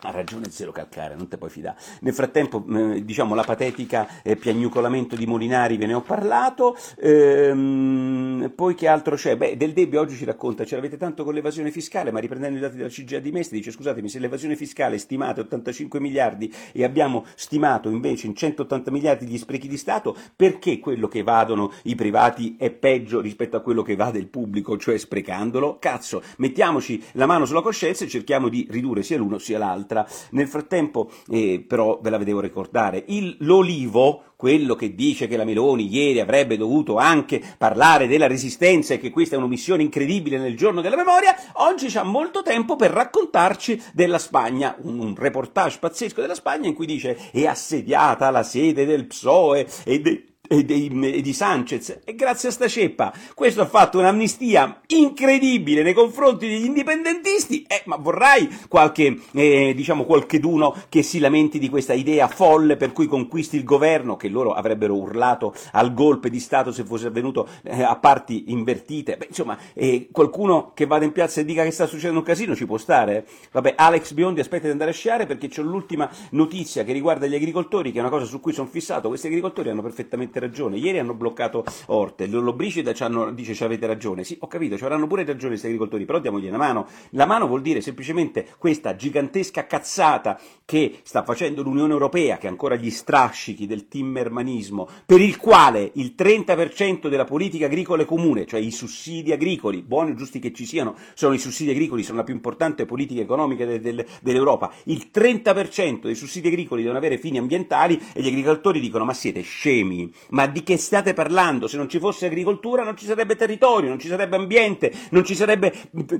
Ha 0.00 0.10
ragione 0.10 0.50
Zero 0.50 0.72
Calcare, 0.72 1.14
non 1.14 1.26
te 1.26 1.38
puoi 1.38 1.48
fidare. 1.48 1.78
Nel 2.02 2.12
frattempo, 2.12 2.62
eh, 2.68 3.02
diciamo, 3.02 3.34
la 3.34 3.44
patetica 3.44 4.20
eh, 4.22 4.36
piagnucolamento 4.36 5.16
di 5.16 5.24
Molinari 5.24 5.78
ve 5.78 5.86
ne 5.86 5.94
ho 5.94 6.02
parlato. 6.02 6.76
Ehm, 7.00 8.52
poi 8.54 8.74
che 8.74 8.88
altro 8.88 9.16
c'è? 9.16 9.38
Beh, 9.38 9.56
Del 9.56 9.72
Debbio 9.72 10.02
oggi 10.02 10.14
ci 10.14 10.26
racconta, 10.26 10.66
ce 10.66 10.74
l'avete 10.74 10.98
tanto 10.98 11.24
con 11.24 11.32
l'evasione 11.32 11.70
fiscale, 11.70 12.10
ma 12.10 12.18
riprendendo 12.18 12.58
i 12.58 12.60
dati 12.60 12.76
della 12.76 12.90
CGA 12.90 13.20
di 13.20 13.32
Mestre, 13.32 13.56
dice 13.56 13.70
scusatemi, 13.70 14.10
se 14.10 14.18
l'evasione 14.18 14.54
fiscale 14.54 14.96
è 14.96 14.98
stimata 14.98 15.40
85 15.40 15.98
miliardi 15.98 16.52
e 16.72 16.84
abbiamo 16.84 17.24
stimato 17.34 17.88
invece 17.88 18.26
in 18.26 18.34
180 18.34 18.90
miliardi 18.90 19.24
gli 19.24 19.38
sprechi 19.38 19.66
di 19.66 19.78
Stato, 19.78 20.14
perché 20.36 20.78
quello 20.78 21.08
che 21.08 21.20
evadono 21.20 21.72
i 21.84 21.94
privati 21.94 22.56
è 22.58 22.70
peggio 22.70 23.22
rispetto 23.22 23.56
a 23.56 23.62
quello 23.62 23.80
che 23.80 23.92
evade 23.92 24.18
il 24.18 24.28
pubblico, 24.28 24.76
cioè 24.76 24.98
sprecandolo? 24.98 25.78
Cazzo, 25.78 26.22
mettiamoci 26.36 27.02
la 27.12 27.24
mano 27.24 27.46
sulla 27.46 27.62
coscienza 27.62 28.04
e 28.04 28.08
cerchiamo 28.08 28.50
di 28.50 28.66
ridurre 28.68 29.02
sia 29.02 29.16
l'uno 29.16 29.38
sia 29.38 29.56
l'altro 29.56 29.85
un'altra. 29.86 30.06
Nel 30.30 30.48
frattempo, 30.48 31.10
eh, 31.28 31.64
però, 31.66 32.00
ve 32.02 32.10
la 32.10 32.18
devo 32.18 32.40
ricordare, 32.40 33.04
il, 33.06 33.36
l'olivo, 33.40 34.22
quello 34.36 34.74
che 34.74 34.94
dice 34.94 35.28
che 35.28 35.36
la 35.36 35.44
Meloni 35.44 35.88
ieri 35.88 36.20
avrebbe 36.20 36.56
dovuto 36.56 36.96
anche 36.96 37.40
parlare 37.56 38.06
della 38.06 38.26
resistenza 38.26 38.94
e 38.94 38.98
che 38.98 39.10
questa 39.10 39.36
è 39.36 39.38
un'omissione 39.38 39.82
incredibile 39.82 40.38
nel 40.38 40.56
giorno 40.56 40.80
della 40.80 40.96
memoria, 40.96 41.34
oggi 41.54 41.86
c'ha 41.88 42.02
molto 42.02 42.42
tempo 42.42 42.76
per 42.76 42.90
raccontarci 42.90 43.80
della 43.94 44.18
Spagna, 44.18 44.76
un, 44.82 44.98
un 44.98 45.14
reportage 45.16 45.78
pazzesco 45.78 46.20
della 46.20 46.34
Spagna 46.34 46.68
in 46.68 46.74
cui 46.74 46.86
dice 46.86 47.16
è 47.30 47.46
assediata 47.46 48.28
la 48.30 48.42
sede 48.42 48.84
del 48.84 49.06
PSOE 49.06 49.66
e, 49.84 50.00
dei, 50.00 50.35
e 50.48 50.64
di 50.64 51.32
Sanchez. 51.32 52.00
E 52.04 52.14
grazie 52.14 52.48
a 52.48 52.52
sta 52.52 52.68
ceppa 52.68 53.12
questo 53.34 53.62
ha 53.62 53.66
fatto 53.66 53.98
un'amnistia 53.98 54.80
incredibile 54.88 55.82
nei 55.82 55.92
confronti 55.92 56.46
degli 56.48 56.64
indipendentisti. 56.64 57.64
Eh, 57.66 57.82
ma 57.86 57.96
vorrai 57.96 58.48
qualche 58.68 59.18
eh, 59.32 59.72
diciamo 59.74 60.04
qualcheduno 60.04 60.74
che 60.88 61.02
si 61.02 61.18
lamenti 61.18 61.58
di 61.58 61.68
questa 61.68 61.92
idea 61.92 62.28
folle 62.28 62.76
per 62.76 62.92
cui 62.92 63.06
conquisti 63.06 63.56
il 63.56 63.64
governo 63.64 64.16
che 64.16 64.28
loro 64.28 64.52
avrebbero 64.52 64.94
urlato 64.94 65.54
al 65.72 65.92
golpe 65.94 66.30
di 66.30 66.40
stato 66.40 66.72
se 66.72 66.84
fosse 66.84 67.08
avvenuto 67.08 67.48
eh, 67.62 67.82
a 67.82 67.96
parti 67.96 68.44
invertite? 68.48 69.16
Beh, 69.16 69.26
insomma 69.28 69.58
eh, 69.74 70.08
qualcuno 70.10 70.72
che 70.74 70.86
vada 70.86 71.04
in 71.04 71.12
piazza 71.12 71.40
e 71.40 71.44
dica 71.44 71.62
che 71.62 71.70
sta 71.70 71.86
succedendo 71.86 72.20
un 72.20 72.24
casino 72.24 72.54
ci 72.54 72.66
può 72.66 72.78
stare 72.78 73.26
vabbè 73.52 73.74
Alex 73.76 74.12
Biondi 74.12 74.40
aspetta 74.40 74.64
di 74.64 74.70
andare 74.70 74.90
a 74.90 74.94
sciare 74.94 75.26
perché 75.26 75.48
c'è 75.48 75.62
l'ultima 75.62 76.08
notizia 76.30 76.84
che 76.84 76.92
riguarda 76.92 77.26
gli 77.26 77.34
agricoltori 77.34 77.92
che 77.92 77.98
è 77.98 78.00
una 78.00 78.10
cosa 78.10 78.24
su 78.24 78.40
cui 78.40 78.52
sono 78.52 78.68
fissato. 78.68 79.08
Questi 79.08 79.26
agricoltori 79.26 79.70
hanno 79.70 79.82
perfettamente 79.82 80.35
avete 80.36 80.40
ragione. 80.40 80.76
Ieri 80.76 80.98
hanno 80.98 81.14
bloccato 81.14 81.64
Orte, 81.86 82.26
Lollobrigida 82.26 82.92
dice 83.32 83.54
ci 83.54 83.64
avete 83.64 83.86
ragione. 83.86 84.24
Sì, 84.24 84.36
ho 84.40 84.46
capito, 84.46 84.76
ci 84.76 84.84
avranno 84.84 85.06
pure 85.06 85.24
ragione 85.24 85.50
questi 85.50 85.66
agricoltori, 85.66 86.04
però 86.04 86.18
diamogli 86.18 86.46
una 86.46 86.58
mano. 86.58 86.86
La 87.10 87.26
mano 87.26 87.46
vuol 87.46 87.62
dire 87.62 87.80
semplicemente 87.80 88.46
questa 88.58 88.94
gigantesca 88.94 89.66
cazzata 89.66 90.38
che 90.64 91.00
sta 91.02 91.22
facendo 91.24 91.62
l'Unione 91.62 91.92
Europea, 91.92 92.38
che 92.38 92.46
ha 92.46 92.50
ancora 92.50 92.76
gli 92.76 92.90
strascichi 92.90 93.66
del 93.66 93.88
timmermanismo, 93.88 94.88
per 95.04 95.20
il 95.20 95.36
quale 95.36 95.90
il 95.94 96.14
30% 96.16 97.08
della 97.08 97.24
politica 97.24 97.66
agricola 97.66 98.04
comune, 98.04 98.46
cioè 98.46 98.60
i 98.60 98.70
sussidi 98.70 99.32
agricoli, 99.32 99.82
buoni 99.82 100.10
o 100.10 100.14
giusti 100.14 100.38
che 100.38 100.52
ci 100.52 100.66
siano, 100.66 100.96
sono 101.14 101.34
i 101.34 101.38
sussidi 101.38 101.70
agricoli, 101.70 102.02
sono 102.02 102.18
la 102.18 102.24
più 102.24 102.34
importante 102.34 102.84
politica 102.84 103.20
economica 103.20 103.64
de- 103.64 103.80
de- 103.80 104.06
dell'Europa. 104.20 104.72
Il 104.84 105.08
30% 105.12 106.06
dei 106.06 106.14
sussidi 106.14 106.48
agricoli 106.48 106.82
devono 106.82 106.98
avere 106.98 107.18
fini 107.18 107.38
ambientali 107.38 108.00
e 108.12 108.20
gli 108.20 108.28
agricoltori 108.28 108.80
dicono 108.80 109.04
ma 109.04 109.14
siete 109.14 109.40
scemi, 109.40 110.12
ma 110.30 110.46
di 110.46 110.62
che 110.62 110.76
state 110.76 111.14
parlando? 111.14 111.68
Se 111.68 111.76
non 111.76 111.88
ci 111.88 111.98
fosse 111.98 112.26
agricoltura 112.26 112.82
non 112.82 112.96
ci 112.96 113.06
sarebbe 113.06 113.36
territorio, 113.36 113.88
non 113.88 113.98
ci 113.98 114.08
sarebbe 114.08 114.36
ambiente, 114.36 114.92
non 115.10 115.24
ci 115.24 115.34
sarebbe 115.34 115.72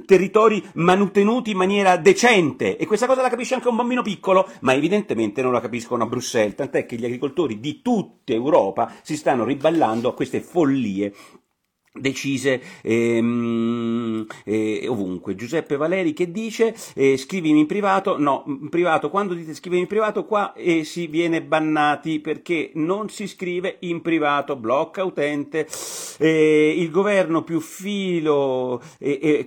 territori 0.05 0.62
manutenuti 0.75 1.51
in 1.51 1.57
maniera 1.57 1.97
decente. 1.97 2.77
E 2.77 2.87
questa 2.87 3.07
cosa 3.07 3.23
la 3.23 3.29
capisce 3.29 3.55
anche 3.55 3.69
un 3.69 3.77
bambino 3.77 4.03
piccolo, 4.03 4.49
ma 4.61 4.75
evidentemente 4.75 5.42
non 5.42 5.53
la 5.53 5.61
capiscono 5.61 6.05
a 6.05 6.07
Bruxelles, 6.07 6.55
tant'è 6.55 6.87
che 6.87 6.97
gli 6.97 7.05
agricoltori 7.05 7.61
di 7.61 7.83
tutta 7.83 8.33
Europa 8.33 8.92
si 9.03 9.16
stanno 9.16 9.45
ribellando 9.45 10.09
a 10.09 10.14
queste 10.14 10.40
follie 10.40 11.12
decise 11.99 12.61
ehm, 12.83 14.27
eh, 14.45 14.87
ovunque. 14.89 15.35
Giuseppe 15.35 15.77
Valeri 15.77 16.13
che 16.13 16.31
dice 16.31 16.75
eh, 16.95 17.17
scrivimi 17.17 17.61
in 17.61 17.67
privato, 17.67 18.19
no, 18.19 18.45
in 18.47 18.69
privato, 18.69 19.11
quando 19.11 19.35
dite 19.35 19.55
scrivimi 19.55 19.83
in 19.83 19.89
privato 19.89 20.25
qua 20.25 20.53
eh, 20.55 20.85
si 20.85 21.07
viene 21.07 21.43
bannati 21.43 22.21
perché 22.21 22.71
non 22.75 23.09
si 23.09 23.27
scrive 23.27 23.77
in 23.81 24.03
privato, 24.03 24.57
blocca 24.57 25.05
utente, 25.05 25.67
eh, 26.19 26.75
il 26.77 26.91
governo 26.91 27.43
più 27.43 27.61
filo, 27.61 28.83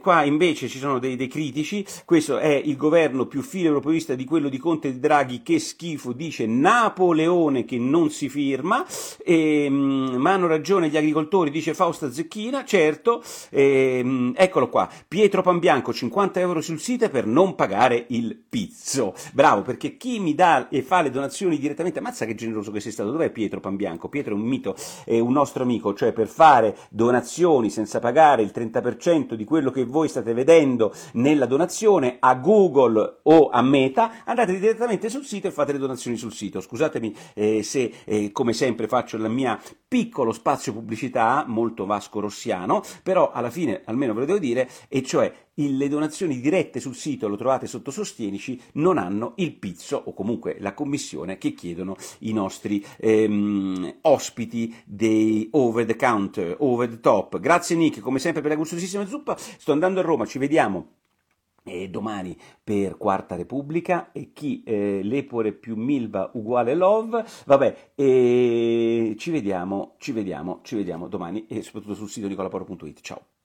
qua 0.02 0.24
invece 0.24 0.68
ci 0.68 0.78
sono 0.78 1.00
dei, 1.00 1.16
dei, 1.16 1.28
critici, 1.28 1.86
questo 2.06 2.38
è 2.38 2.54
il 2.54 2.76
governo 2.76 3.26
più 3.26 3.42
filo 3.42 3.68
europeista 3.68 4.16
di 4.16 4.26
quello 4.26 4.50
di 4.50 4.58
Conte 4.58 4.90
e 4.90 4.96
Draghi, 4.96 5.42
che 5.44 5.60
schifo, 5.60 6.14
dice 6.14 6.46
Napoleone 6.46 7.66
che 7.66 7.78
non 7.78 8.10
si 8.10 8.30
firma, 8.30 8.86
ehm, 9.24 10.16
ma 10.18 10.34
hanno 10.34 10.48
ragione 10.48 10.90
gli 10.90 10.98
agricoltori, 10.98 11.50
dice 11.50 11.74
Fausta 11.74 12.12
Zecchini, 12.12 12.38
panchina, 12.39 12.63
certo, 12.63 13.21
ehm, 13.49 14.34
eccolo 14.36 14.69
qua, 14.69 14.89
Pietro 15.08 15.41
Pambianco, 15.41 15.93
50 15.93 16.39
euro 16.39 16.62
sul 16.62 16.80
sito 16.80 17.10
per 17.10 17.25
non 17.25 17.56
pagare 17.56 18.06
il 18.10 18.39
pizzo. 18.47 19.13
Bravo, 19.34 19.62
perché 19.62 19.97
chi 19.97 20.19
mi 20.19 20.34
dà 20.34 20.69
e 20.69 20.82
fa 20.82 21.02
le 21.02 21.10
donazioni 21.10 21.58
direttamente, 21.58 21.99
ammazza 21.99 22.25
che 22.25 22.36
generoso 22.36 22.71
che 22.71 22.80
sei 22.80 22.91
stato, 22.91 23.12
dov'è 23.12 23.30
Pietro 23.32 23.60
Pambianco? 23.60 24.08
Pietro 24.08 24.34
è 24.34 24.38
un 24.38 24.43
mito, 24.43 24.75
è 25.04 25.19
un 25.19 25.34
nostro 25.34 25.63
amico, 25.63 25.93
cioè 25.93 26.13
per 26.13 26.28
fare 26.28 26.78
donazioni 26.89 27.69
senza 27.69 27.99
pagare 27.99 28.41
il 28.41 28.52
30% 28.54 29.34
di 29.34 29.43
quello 29.43 29.71
che 29.71 29.84
voi 29.84 30.08
state 30.08 30.34
vedendo 30.34 30.93
nella 31.13 31.45
donazione 31.45 32.17
a 32.19 32.36
Google 32.36 33.19
o 33.23 33.49
a 33.49 33.62
Meta, 33.62 34.23
andate 34.25 34.58
direttamente 34.58 35.10
sul 35.10 35.25
sito 35.25 35.47
e 35.47 35.52
fate 35.52 35.73
le 35.73 35.80
donazioni 35.80 36.15
sul 36.15 36.34
sito. 36.34 36.62
Scusatemi 36.62 37.15
eh, 37.34 37.63
se, 37.63 37.91
eh, 38.06 38.32
come 38.32 38.54
sempre, 38.54 38.88
faccio 38.88 39.17
la 39.17 39.28
mia 39.28 39.60
piccolo 39.89 40.32
spazio 40.32 40.71
pubblicità, 40.71 41.43
molto 41.47 41.88
vasco 41.88 42.19
rossiano, 42.19 42.84
però 43.02 43.32
alla 43.32 43.49
fine 43.49 43.82
almeno 43.86 44.13
ve 44.13 44.19
lo 44.19 44.25
devo 44.28 44.38
dire, 44.38 44.69
e 44.88 45.02
cioè 45.02 45.34
le 45.56 45.88
donazioni 45.89 46.39
dirette 46.39 46.80
sul 46.80 46.95
sito, 46.95 47.28
lo 47.28 47.36
trovate 47.36 47.65
sotto 47.65 47.89
Sostienici, 47.89 48.62
non 48.73 48.99
hanno 48.99 49.34
il 49.38 49.52
pizzo 49.56 50.02
o 50.06 50.13
comunque 50.13 50.58
la 50.60 50.75
commissione 50.75 51.39
che 51.39 51.54
chiedono 51.54 51.97
i 52.19 52.32
nostri 52.34 52.86
ehm, 52.99 53.95
ospiti 54.02 54.73
dei 54.86 55.49
over 55.54 55.86
the 55.88 55.95
counter, 55.95 56.56
over 56.60 56.88
the 56.88 56.99
top. 56.99 57.39
Grazie 57.39 57.75
Nick, 57.75 57.99
come 57.99 58.19
sempre 58.19 58.41
per 58.41 58.52
la 58.52 58.58
gustosissima 58.58 59.08
zuppa, 59.08 59.36
sto 59.38 59.71
andando 59.71 60.02
a 60.02 60.04
Roma, 60.04 60.25
ci 60.25 60.38
vediamo 60.38 60.97
e 61.69 61.89
domani 61.89 62.38
per 62.63 62.97
Quarta 62.97 63.36
Repubblica 63.36 64.12
e 64.12 64.32
chi 64.34 64.63
eh, 64.63 65.01
Lepore 65.03 65.53
più 65.53 65.75
Milva 65.75 66.32
uguale 66.34 66.75
Love, 66.75 67.23
vabbè, 67.45 67.91
e 67.95 69.15
ci 69.17 69.32
vediamo, 69.32 69.95
ci 69.97 70.12
vediamo, 70.12 70.60
ci 70.63 70.75
vediamo 70.75 71.08
domani 71.08 71.45
e 71.47 71.62
soprattutto 71.62 71.95
sul 71.95 72.10
sito 72.10 72.27
nicolaporo.it. 72.27 73.01
Ciao. 73.01 73.38